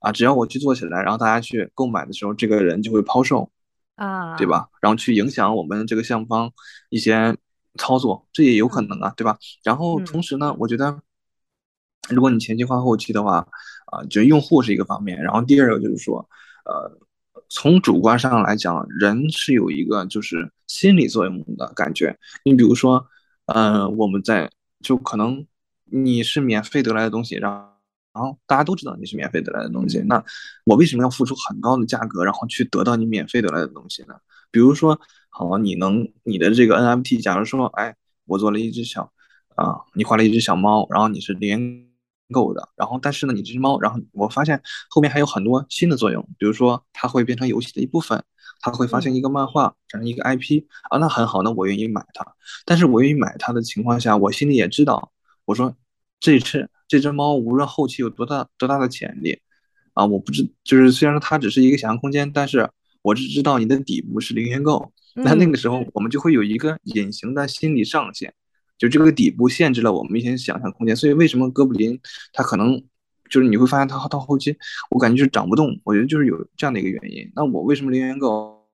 [0.00, 3.50] 啊，只要我去做起来，然后大家去购买的时候，这个人就会抛售，
[3.96, 4.68] 啊，对吧？
[4.80, 6.52] 然后去影响我们这个项目方
[6.90, 7.36] 一些
[7.78, 9.38] 操作，这也有可能啊，对吧？
[9.64, 11.00] 然后同时呢，我觉得。
[12.08, 13.38] 如果你前期换后期的话，
[13.86, 16.18] 啊、呃，就用户是一个方面，然后第二个就是说，
[16.64, 16.88] 呃，
[17.48, 22.18] 从主观上来讲，人是有一个就是心理作用的感觉。
[22.44, 23.06] 你比如说，
[23.46, 25.46] 呃，我们在就可能
[25.84, 27.68] 你是免费得来的东西，然后
[28.12, 30.22] 然后大家都知道你是免费得来的东西，那
[30.64, 34.14] 我为什么要付出很高的价格，然后去得到你免费得来的东西呢？
[34.50, 37.94] 比如说，好，你能你的这个 NFT，假如说，哎，
[38.26, 39.12] 我做了一只小
[39.54, 41.86] 啊，你画了一只小猫，然后你是连。
[42.32, 48.22] 够的，然后但是呢，你这只猫，然后我发现后面还有很多新的作用，比如说它会变成游戏的一部分，
[48.60, 52.26] 它会发现一个漫画，产生一个 IP 啊，那很好，那我愿意买它。
[52.64, 55.12] 但是我愿意买它的情况下，我心里也知道，
[55.44, 55.74] 我说
[56.20, 59.40] 这只这只猫无论后期有多大多大的潜力
[59.94, 62.70] 啊，我不知就是虽然说它只是一个想象空间，但是
[63.02, 68.34] 我只知道你的底部是零元购，那那个时候我们就会有一个隐形的心理上限。
[68.78, 71.98] 就这个底部限制了我们一些想象空间，所以为什么哥布林
[72.32, 72.82] 它可能
[73.30, 74.56] 就是你会发现它到后期，
[74.90, 77.30] 我感觉就是涨不动，我觉得就是有这样的一个原因。
[77.34, 78.66] 那我为什么零元购，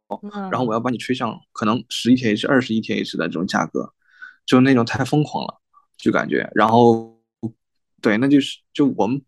[0.51, 3.93] 然后我要把你吹上可能十 ETH、二十 ETH 的这种价格，
[4.45, 5.61] 就那种太疯狂了，
[5.97, 6.51] 就感觉。
[6.55, 7.17] 然后
[8.01, 9.23] 对，那就是就我们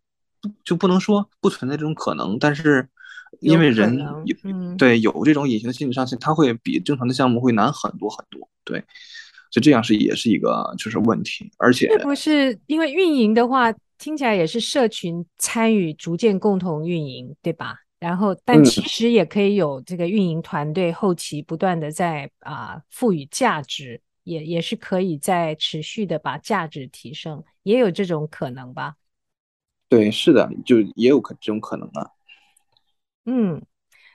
[0.64, 2.88] 就不能说不存在这种可能，但是
[3.40, 8.84] 因为人有、嗯、对有这种隐形的心理上限，它会比正常的项目会难很多很多，对。
[9.54, 17.76] 就这样是也是一个就是问题，而且是不是因为运营的话，听起来也是社群参与逐渐共同运营，对吧？
[18.00, 28.96] 然后但其实也可以有这个运营团队后期不断的在啊赋予价值，也也是可以在持续的把价值提升，也有这种可能吧？
[29.88, 32.10] 对，是的，就也有可这种可能啊。
[33.26, 33.62] 嗯。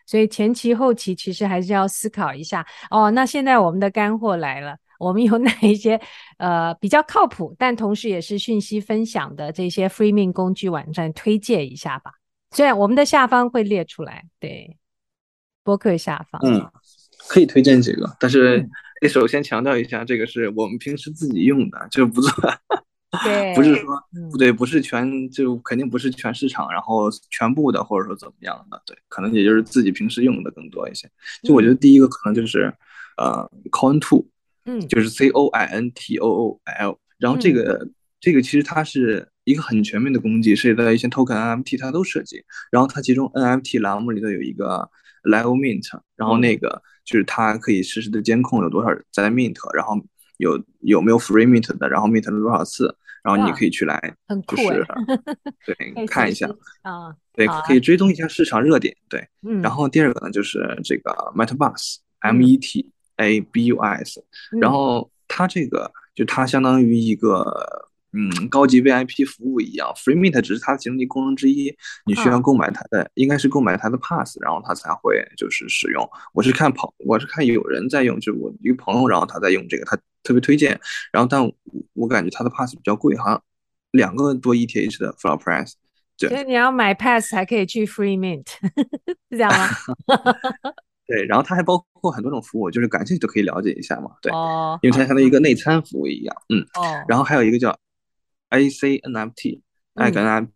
[0.06, 3.10] 所以前期后期其实还是要思考一下哦。
[3.12, 4.76] 那现在我们的干货来了。
[5.00, 6.00] 我们有哪一些
[6.38, 12.12] 呃比较靠谱，但同时也是讯息分享的这些 Freemint 工具网站推荐一下吧。
[12.52, 14.78] 虽然我们的下方会列出来，对，
[15.64, 16.70] 博客下方，嗯，
[17.30, 18.68] 可以推荐几个，但是
[19.00, 22.32] 得首先强调一下，这个是我们平时自己用的，就不做，
[23.24, 23.86] 对，不是说
[24.30, 31.10] 不对，不是全，就肯定不是全市场，然后全部的，或者说怎么样的，对，可能也就是自己平时用的更多一些。
[31.44, 32.74] 就我觉得第一个可能就是
[33.16, 34.26] 呃，Cointoo。
[34.70, 42.44] 嗯，就是 C O I N T O O L，然后这个、嗯、这个其实它是一个很全面的工具，涉及到一些 token NFT 它都涉及。
[42.70, 44.88] 然后它其中 NFT 栏目里头有一个
[45.24, 49.96] Live Mint，然后那个就是它可以实时的监控有多少人在 Mint，然后
[50.38, 54.16] 有有没有 Free Mint 的，然后 Mint 了多少次，然后你可以去来
[54.48, 54.86] 就是
[55.66, 56.48] 对看一下
[56.84, 58.96] 啊，对可以追踪一下市场热点。
[59.10, 59.28] 对，
[59.64, 62.92] 然后第二个呢就是这个 MetaBus M E T。
[63.20, 64.24] A B U S，
[64.60, 67.44] 然后它这个就它相当于一个
[68.14, 76.10] 嗯高级 VIP 服务一样，Free Meet 只是它的其中一个功能之一，你需要购买它的，应该是购买它的 Pass，然后它才会就是使用。
[76.34, 80.80] 我是看朋，我是看有人在用，就是我一个朋友，然后他在用这个，他特别推荐，
[81.12, 81.42] 然后但
[81.94, 83.44] 我感觉它的 Pass 比较贵，好像
[83.92, 85.74] 两个多 ETH 的 Floor Price，
[86.18, 88.48] 所以你要买 Pass 才可以去 Freemint，
[89.30, 89.68] 是这样吗？
[91.10, 94.12] 对，然后它还包括很多种服务，就是感兴趣都可以了解一下嘛。
[94.22, 96.36] 对，哦、因为它相当于一个内参服务一样。
[96.50, 97.76] 嗯，哦、然后还有一个叫
[98.50, 99.62] AC NFT，
[99.96, 100.50] 哎，跟 NFT，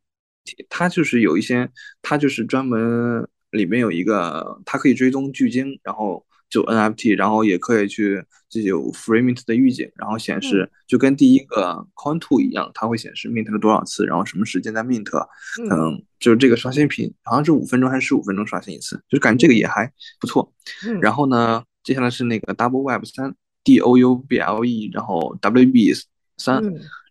[0.70, 1.68] 它就是有一些，
[2.04, 6.24] 它就是专门里面有一个，它可以追踪巨鲸，然后
[6.54, 20.54] 就 NFT，然后也可以去就有 free mint 的预警，然后显示就跟第一个 coin two 一样，它会显示 mint 了多少次，然后什么时间在 mint，可能就是这个刷新频，好像是五分钟还是十五分钟刷新一次，就是感觉这个也还不错。
[21.01, 23.34] 然后呢，接下来是那个 Double Web 三
[23.64, 25.91] D O U B L E，然后 W B
[26.38, 26.62] 三，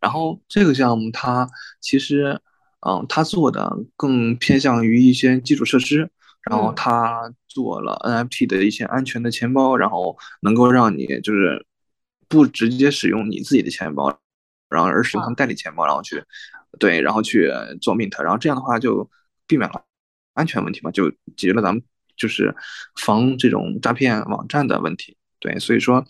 [0.01, 2.41] 然后这个项目它其实
[2.87, 6.09] 嗯，它做的更偏向于一些基础设施。
[6.51, 11.65] 然后他做了 NFT 的一些安全的钱包，然后能够让你就是
[12.29, 14.19] 不直接使用你自己的钱包，
[14.69, 16.23] 然后而使用他们代理钱包，然后去
[16.79, 17.49] 对，然后去
[17.81, 19.09] 做 mint，然后这样的话就
[19.47, 19.85] 避免了
[20.35, 21.83] 安全问题嘛，就解决了咱们
[22.17, 22.55] 就是
[23.01, 25.17] 防这种诈骗网站的问题。
[25.39, 26.05] 对，所以说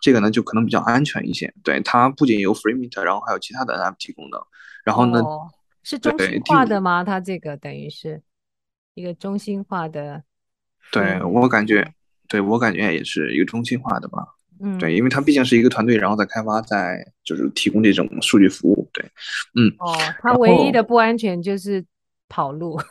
[0.00, 1.52] 这个呢就可能比较安全一些。
[1.62, 4.40] 对，它不仅有 free mint，然后还有其他的 NFT 功能。
[4.84, 5.48] 然后呢，哦、
[5.82, 7.04] 是中心化的吗？
[7.04, 8.22] 它这个等于是。
[8.98, 10.24] 一个中心化的，
[10.90, 11.94] 对我感觉，
[12.26, 14.18] 对我感觉也是一个中心化的吧。
[14.60, 18.90] 嗯，对，因为它毕竟是一个团队，然后在开发，在就是提供这种数据服务。
[18.92, 19.04] 对，
[19.54, 19.72] 嗯。
[19.78, 21.84] 哦，它唯一的不安全就是
[22.28, 22.76] 跑路，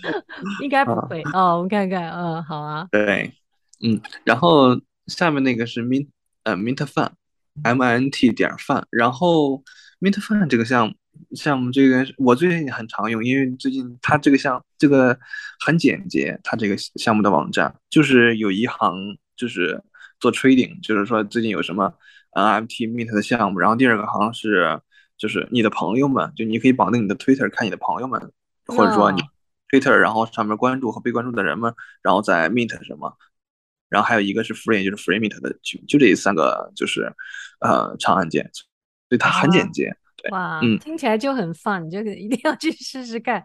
[0.62, 1.20] 应该不会。
[1.32, 2.88] 啊、哦，我们看看，嗯，好啊。
[2.90, 3.30] 对，
[3.82, 6.08] 嗯，然后下面那个是 mint，
[6.44, 9.62] 呃，mint fun，M I N T 点 fun，然后
[10.00, 10.94] mint fun 这个项目。
[11.34, 15.18] 项目这个我最近很常用，因为最近它这个项这个
[15.64, 18.94] 很简洁，它这个项目的网站就是有一行
[19.36, 19.82] 就是
[20.20, 21.92] 做 trading，就是说最近有什么
[22.32, 24.80] NFT Meet 的项目，然后第二个行是
[25.16, 28.32] 就是你的朋友们，就你可以绑定你的 Twitter 看你的朋友们，
[28.66, 29.20] 或者说你
[29.70, 33.16] Twitter 然后上面关注和被关注的人们，然后再 Meet 什么，
[33.88, 37.12] 然后还有一个是 free，就是 free meet 的，就就这三个就是
[37.60, 38.50] 呃长按键，
[39.08, 39.96] 所以它很简洁。
[40.30, 43.42] 哇，嗯，听起来就很 fun，你就一定要去试试看，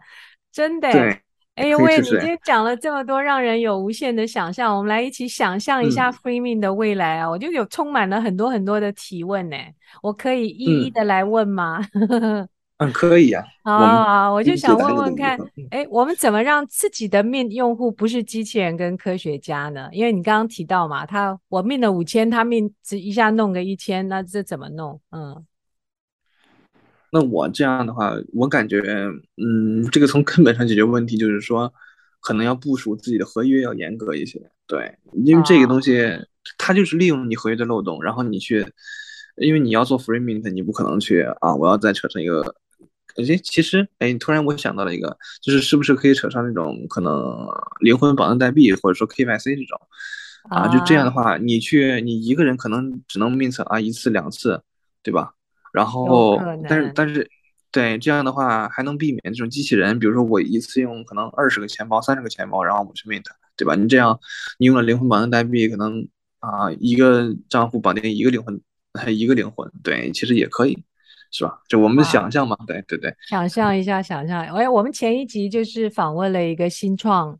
[0.52, 0.90] 真的。
[0.92, 1.20] 对，
[1.56, 4.74] 哎呦喂，你今天讲了这么多，让人有无限的想象。
[4.74, 7.26] 我们来一起想象一下 Free Mint 的未来啊！
[7.26, 9.56] 嗯、我就有充满了很多很多的提问呢，
[10.02, 11.86] 我可以一一的来问吗？
[11.92, 14.30] 嗯，嗯可以啊、啊。
[14.30, 15.38] 我就想问问看，
[15.70, 19.90] 哎，我们怎么让自己的 Mint 用户不是机器人跟科学家呢？
[19.92, 24.98] 因为你刚刚提到嘛，他我 Mint 了五千，他 Mint 只一下弄个一千，那这怎么弄？
[25.10, 25.44] 嗯。
[27.12, 28.80] 那我这样的话，我感觉，
[29.36, 31.72] 嗯，这个从根本上解决问题，就是说，
[32.20, 36.00] 可能要部署自己的合约要严格一些，对，因为这个东西，
[36.56, 38.64] 它就是利用你合约的漏洞，然后你去，
[39.36, 42.54] 因为你要做 free mint，你不可能去啊，我要再扯上一个，
[43.16, 47.12] 哎，其实，哎，突然我想到了一个，就是是不是可以扯上那种可能
[47.80, 49.80] 灵魂绑定代币，或者说 KYC 这种，
[50.48, 54.62] 啊，就这样的话，你去，你一个人可能只能 mint 啊一次两次，
[55.02, 55.34] 对吧？
[55.72, 57.28] 然后，但是但是，
[57.70, 63.24] 对这样的话还能避免这种机器人，比如说我一次用可能二十个钱包、三十个钱包，然后我去 mint，
[63.56, 63.74] 对吧？
[63.74, 64.18] 你这样，
[64.58, 66.06] 你用了灵魂绑定代币，可能
[66.40, 68.60] 啊一个账户绑定一个灵魂，
[68.94, 70.76] 还一个灵魂，对，其实也可以，
[71.30, 71.60] 是吧？
[71.68, 73.14] 就我们想象嘛，对对对。
[73.28, 77.38] 想象一下，想象，哎，我们前一集就是访问了一个新创。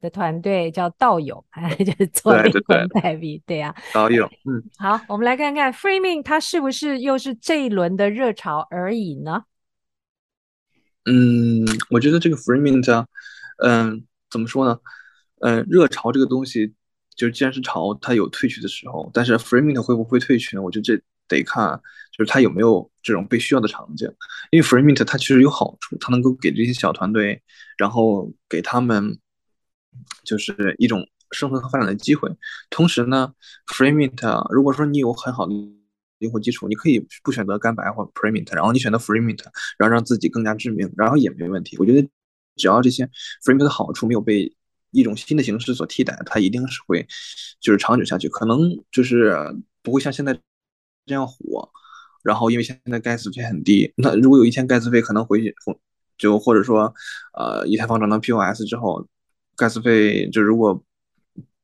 [0.00, 9.44] 的团队叫道友，哎， 就是做灵魂代币，对呀，道友，嗯，好，我们来看看 Free Mint 它是不是又是这一轮的热潮而已呢？
[11.06, 13.06] 嗯，我觉得这个 Free Mint，
[13.64, 14.78] 嗯，怎么说呢？
[15.40, 16.74] 嗯，热潮这个东西，
[17.16, 20.62] 就是既然是潮，它有退去的时候，但是 Free Mint 会不会退去呢？
[20.62, 21.80] 我觉得这得看，
[22.12, 24.06] 就是它有没有这种被需要的场景，
[24.50, 27.40] 因为 Free Mint 它其实有好处，它能够给这些小团队，
[27.78, 29.18] 然后给他们。
[30.24, 32.30] 就是一种生存和发展的机会。
[32.70, 33.32] 同时呢
[33.66, 35.52] ，Free Mint，如果说你有很好的
[36.18, 39.42] 灵活基础，你可以不选择干白或 Pre Mint，然后你选择 Free Mint，
[39.78, 41.76] 然后让自己更加知名，然后也没问题。
[41.78, 42.08] 我觉得
[42.56, 43.04] 只要这些
[43.44, 44.54] Free Mint 的好处没有被
[44.92, 47.06] 一种新的形式所替代，它一定是会
[47.60, 48.28] 就是长久下去。
[48.28, 48.58] 可能
[48.90, 49.36] 就是
[49.82, 50.38] 不会像现在
[51.04, 51.68] 这样火。
[52.22, 55.54] 然后因为现在 Gas 费很低，那如果有一天 Gas 费可能回去，
[56.16, 56.94] 就或者说
[57.34, 59.06] 呃以太坊涨到 POS 之后。
[59.56, 60.82] Gas 费就如果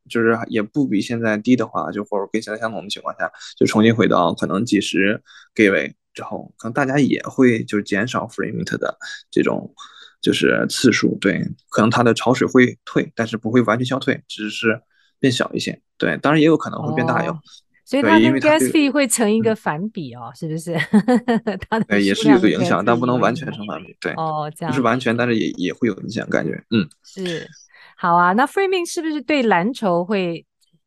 [0.09, 5.22] 就是也不比现在低的话，就或者跟现在相同的情况下，就重新回到可能几十
[5.55, 8.99] Gwei 之后，可能大家也会就是减少 free mint 的
[9.30, 9.72] 这种
[10.20, 14.82] 就是次数，对，可能它的潮水会退，但是不会完全消退，只是
[15.18, 17.32] 变小一些，对，当然也有可能会变大哟。
[17.32, 17.40] 哦、
[17.84, 20.74] 所以它跟 gas 费会成一个反比哦，嗯、是不是？
[21.70, 27.49] 它的对也是有个影响，但不能完全成反比，对，哦，这样不是完全，但是也也会有影响，感觉，嗯，是。
[27.97, 30.45] 好啊，那 Free Mint 是不是对蓝筹会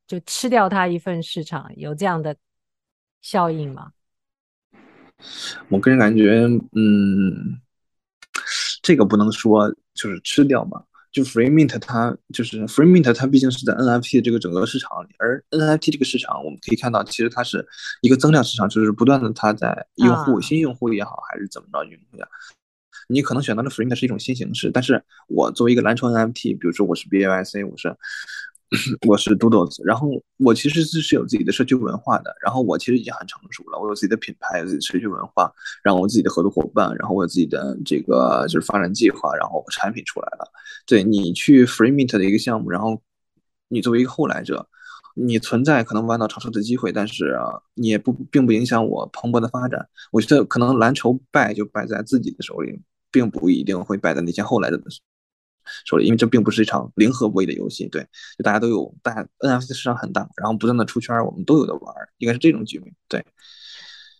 [0.07, 1.71] 就吃掉它一份市场？
[1.75, 2.35] 有这样的
[3.21, 3.91] 效应吗？
[5.69, 6.41] 我个人感觉，
[6.73, 7.61] 嗯，
[8.81, 17.65] 这个不能说就是吃掉吧，就 Free Mint 它就是 Free Mint 它毕竟是在 NFT 这个整个市场里，而 NFT 这个市场我们可以看到，其实它是
[18.01, 22.27] 一个增量市场，就是不断的它在用户、新用户也好，还是怎么着用户呀。
[23.07, 27.95] 你可能选择的 Free Mint 是一种新形式，但是我作为一个蓝筹 NFT，比如说我是 BAYC，我是。
[29.07, 35.49] 我是 Doodles，然后我其实是是有自己的社区文化的，然后我其实已经很成熟了，我有自己的品牌，有自己的社区文化，
[35.83, 40.51] 然后我自己的合作伙伴，然后我有自己的这个就是发展计划，然后产品出来了。
[40.85, 42.99] 对，你去 Free Mint 的一个项目，然后
[43.69, 44.67] 你作为一个后来者，
[45.15, 49.87] 你存在可能弯道超车的机会，但是啊，你也不并不影响我蓬勃的发展。
[50.11, 52.81] 我觉得可能蓝筹败就败在自己的手里，
[53.15, 54.77] 并不一定会败在那些后来的
[55.85, 56.05] 手里。
[56.05, 58.05] 因为这并不是一场零和博弈的游戏，对，
[58.37, 63.25] 就大家都有，大家 NFT 市场很大，然后不断的出圈，我们都有的玩，应该是这种局面，对。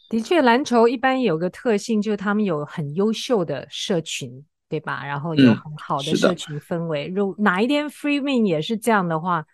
[0.08, 5.06] 的确，蓝筹一般有个特性，就是他们有很优秀的社群，对吧？
[5.06, 7.08] 然后有很好的社群氛围。
[7.08, 9.46] 如、嗯、哪一天 Free Mint 也是这样的话，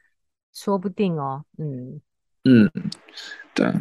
[0.53, 1.99] 说不定哦，嗯
[2.43, 2.69] 嗯，
[3.55, 3.73] 对，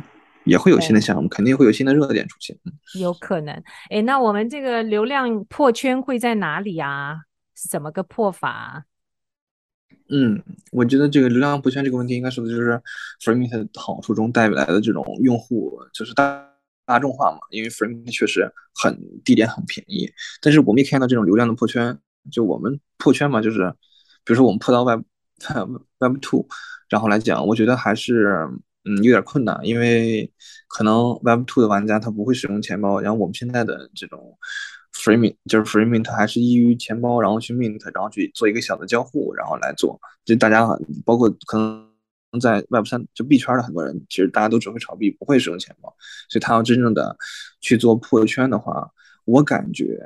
[0.45, 2.57] 也会有新的项目，肯定会有新的热点出现，
[2.99, 3.55] 有可能。
[3.91, 7.16] 哎，那我们这个流量破圈会在哪里啊？
[7.68, 8.82] 怎么个破法啊？
[10.09, 12.80] 嗯，我觉得这个流量破圈这个问题，应该说的就是
[13.20, 16.49] Free Mint 好处中带来的这种用户就是大
[16.84, 17.38] 大众化嘛。
[17.51, 20.11] 因为 Mint 确实很地点很便宜，
[20.41, 21.97] 但是我们也看到这种流量的破圈，
[22.32, 23.72] 就我们破圈嘛，就是
[24.24, 25.03] 比如说我们破到 Web
[25.99, 26.47] Web Two，
[26.88, 28.49] 然后来讲，我觉得还是
[28.85, 30.33] 嗯有点困难，因为
[30.68, 34.39] 可能 Web Two 的玩家他不会使用钱包，然后我们现在的这种。
[34.93, 39.99] Free Mint 就是 Free Mint，还是依于钱包，然后去 Mint，然后去做一个小的交互，然后来做。
[40.24, 40.66] 就大家
[41.07, 45.95] 包括可能在 Web 三就币圈的很多人，其实大家都只会炒币，不会使用钱包。
[46.28, 47.16] 所以他要真正的
[47.61, 48.91] 去做破圈的话，
[49.24, 49.97] 我感觉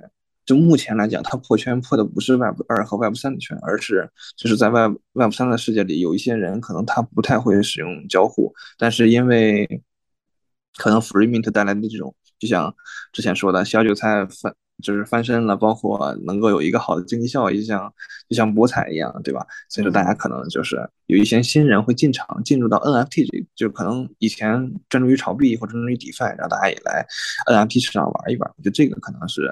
[0.44, 9.82] 就目前来讲，它破圈破的不是 Web 二和 Web 三的圈，而是就是在 Web Web 三的世界里，有一些人可能他不太会使用交互，但是因为
[10.76, 12.74] 可能 Free Mint 带来的这种，就像
[13.12, 14.54] 之前说的小韭菜翻。
[14.82, 17.94] 就是翻身了，包括能够有一个好的经济效益，就像
[18.28, 19.46] 就像博彩一样，对吧？
[19.68, 20.76] 所以说大家可能就是
[21.06, 27.06] 有一些新人会进场，进入到 NFT 这，就可能以前专注于炒币或者专注于 DeFi，让大家也来
[27.46, 28.50] NFT 市场玩一玩。
[28.56, 29.48] 我觉得这个可能是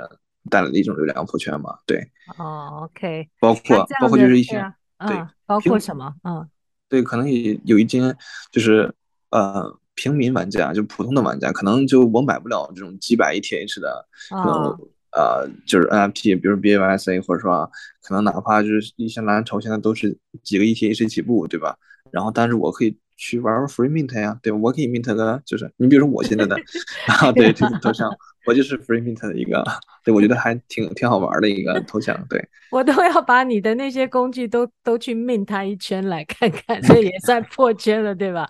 [0.50, 1.98] 带来的一种流量破圈嘛，对。
[2.38, 3.28] 哦，OK。
[3.40, 4.54] 包括包括就是一些
[5.00, 6.14] 对，对、嗯，包括什么？
[6.24, 6.48] 嗯，
[6.88, 8.16] 对，可能也有一间
[8.50, 8.94] 就是
[9.30, 9.78] 呃。
[9.94, 14.80] 平民玩家就普通的玩家，可能就我买不了这种几百 ETH 的，可能、哦、
[15.10, 17.70] 呃就是 NFT，比如 BAYC，或者说
[18.00, 21.76] 可能哪怕就是一些蓝筹，现在都是几个 ETH 起步，对吧？
[22.10, 24.52] 然后但是我可以去玩玩 Free Mint 呀，对？
[24.52, 26.56] 我可以 Mint 个，就是你比如说我现在的
[27.06, 28.10] 啊，对这个头像。
[28.44, 29.64] 我就是 Free Mint 的一个，
[30.02, 32.44] 对，我觉得还挺挺好玩的一个头像，对。
[32.72, 38.48] 我都要把你的那些工具都都去 mint 它一圈来看看，这也算破圈了，对吧？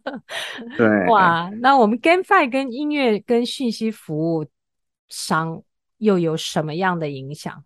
[0.76, 0.86] 对。
[1.08, 4.46] 哇，那我们 GameFi 跟音乐跟信息服务
[5.08, 5.62] 商
[5.96, 7.64] 又有什么样的影响？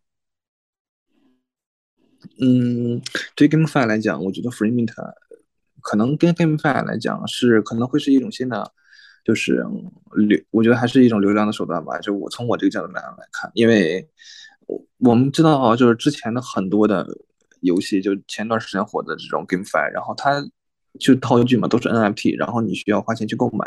[2.40, 3.02] 嗯，
[3.34, 4.94] 对 GameFi 来讲，我觉得 Free Mint
[5.88, 8.72] 可能跟 GameFi 来讲是可能会是一种新的。
[9.24, 9.62] 就是
[10.14, 11.98] 流，我觉得还是一种流量的手段吧。
[11.98, 14.08] 就我从我这个角度来来看，因为
[14.66, 17.06] 我我们知道啊，就是之前的很多的
[17.60, 20.42] 游戏，就前段时间火的这种 GameFi，然后它
[20.98, 23.66] 就道具嘛，都是 NFT，然后你需要花钱去购买。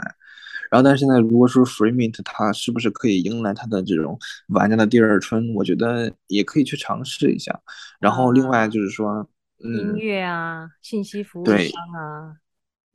[0.71, 4.17] 然后但是现在如果说 Free Mint，它是不是可以迎来它的这种
[4.47, 5.53] 玩家的第二春？
[5.53, 7.59] 我觉得也可以去尝试一下。
[7.99, 9.29] 然后另外就是说，
[9.63, 11.55] 音乐啊，信息服务商
[11.95, 12.35] 啊，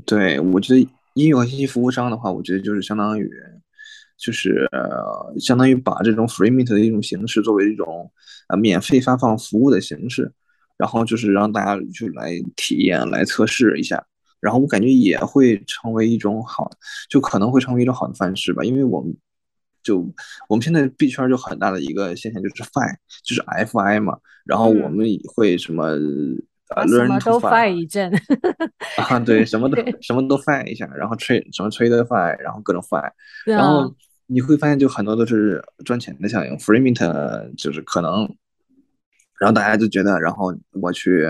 [0.04, 0.88] 对，我觉得。
[1.16, 3.26] 音乐和信息服务商的话，我觉得就是相当于，
[4.18, 8.12] 就是呃，相当于把这种 free mint 的一种形式作为一种
[8.48, 10.30] 呃免费发放服务的形式，
[10.76, 14.06] 然后就是让大家去来体验、来测试一下，
[14.40, 16.70] 然后我感觉也会成为一种好，
[17.08, 19.16] 就可能会成为一种好的范式吧，因为我们
[19.82, 20.00] 就
[20.50, 22.94] 我们现在币圈就很大的一个现象就是 fi，
[23.24, 25.96] 就是 fi 嘛，然后我们会什么。
[26.74, 28.12] 啊，什么都 fi 一阵
[28.96, 33.10] 啊，对，什么 都什么都 fi 一下，然后吹什么吹的 fi，然后各种 fi，
[33.44, 33.94] 然后
[34.26, 38.28] 你会发现就很多都是赚钱的效应，free mint 就是可能，
[39.38, 41.20] 然后大家就觉得，然后我去，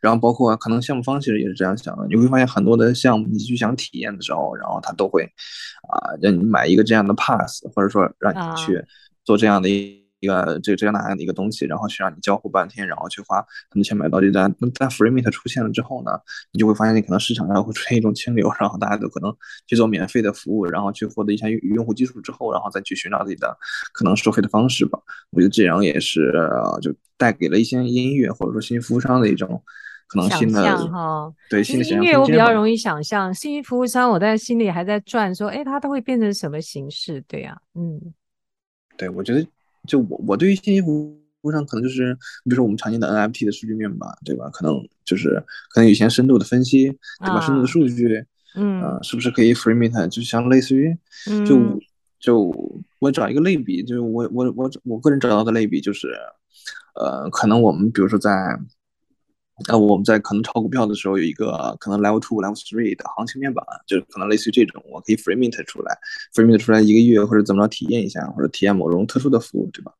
[0.00, 8.82] 然后包括可能项目方其实也是这样想的，你会发现很多的项目你去想体验的时候，然后他都会啊让你买一个这样的 pass，或者说让你去
[9.24, 13.38] 做这样的一一个这个这样那样的一个东西，然后去让你交互半天，然后去花
[13.70, 14.54] 很多钱买到这单。
[14.60, 16.12] 那在 FreeMint 出现了之后呢，
[16.52, 19.36] 你就会发现你可能市场上会出现一种清流，然后大家都可能
[19.66, 23.54] 去做免费的服务，然后去获得一下用用户基础之后，然后再去寻找自己的
[23.92, 24.98] 可能收费的方式吧。
[25.32, 26.32] 我觉得这样也是
[26.80, 29.62] 就带给了一些音乐或者说新服务商的一种
[30.08, 31.30] 可能新的哈。
[31.50, 37.20] 对，新的音乐我比较容易想象，新服务商我在心里还在转，说哎，它都会变成什么形式？
[37.28, 38.14] 对呀、啊，嗯，
[38.96, 39.46] 对，我觉得。
[39.86, 42.14] 就我我对于信息服务上可能就是，
[42.44, 44.50] 比如说我们常见的 NFT 的数据面吧，对吧？
[44.50, 44.74] 可能
[45.04, 46.88] 就是可能有一些深度的分析，
[47.20, 47.34] 对吧？
[47.36, 48.24] 啊、深度的数据，
[48.56, 50.08] 嗯、呃，是不是可以 FreeMint？
[50.08, 50.96] 就像类似于，
[51.46, 51.78] 就、嗯、
[52.18, 52.52] 就
[52.98, 56.08] 我找一个类比，就是我我我我个人找到的类比就是，
[56.94, 58.30] 呃，可能我们比如说在。
[59.66, 65.96] 那我们在可能炒股票的时候有一个可能 level two、level three 的行情面板，就是可能类似于这种，我可以 free mint 出来
[66.34, 69.92] ，free mint 出来一个月或者怎么着体验一下，或者体验某种特殊的服务，对吧？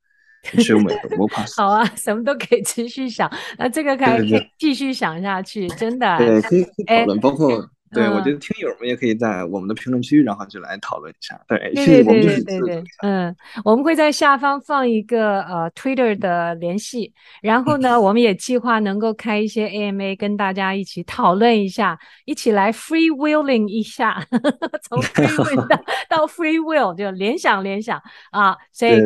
[0.62, 1.56] 持有每个 pass。
[1.58, 6.18] 好啊，什么都可以持续想，那这个可以继续想下去，真的。
[6.18, 7.68] 对，可以可以讨论，包括。
[7.96, 11.40] 对，我觉得听友们也可以在我们的评论区，然后就来讨论一下。
[11.48, 13.34] 对，对对对对对对，嗯，
[13.64, 24.22] 我们会在下方放一个呃 Twitter 的联系，然后呢， 我们也计划能够开一些 AMA 跟大家一起讨论一下，一起来 free willing 一下，
[24.86, 29.00] 从 free will 到 到 free will 就联想联想啊，所以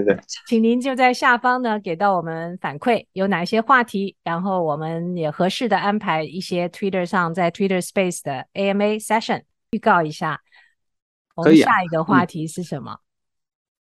[0.49, 8.80] 请您就在下方呢给到我们反馈有哪些话题，然后我们也合适的安排一些 Twitter 上在 Twitter Space 的 AMA。
[8.81, 10.41] AMA session 预告一下，
[11.35, 12.93] 我们下一个话题是什么？
[12.93, 13.05] 啊嗯、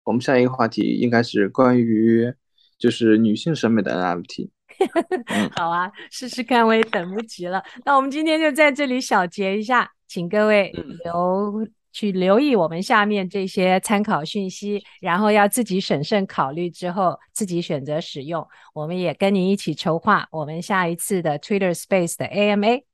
[0.04, 2.32] 我们下一个话题应该是关于
[2.78, 4.50] 就是女性审美的 NFT。
[5.56, 7.62] 好啊，试试看，我也等不及了。
[7.84, 10.70] 那我们今天就在这里小结一下，请各位
[11.04, 18.46] 留、嗯、去留意我们下面这些参考讯息，然后要自己审慎考虑之后自己选择使用。
[18.74, 22.84] 我们也跟您一起筹划我们下一次的 Twitter Space 的 AMA。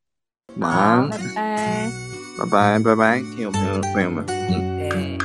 [0.58, 1.90] 晚安，拜拜，
[2.38, 5.19] 拜拜，拜拜，听友朋友朋友们，嗯。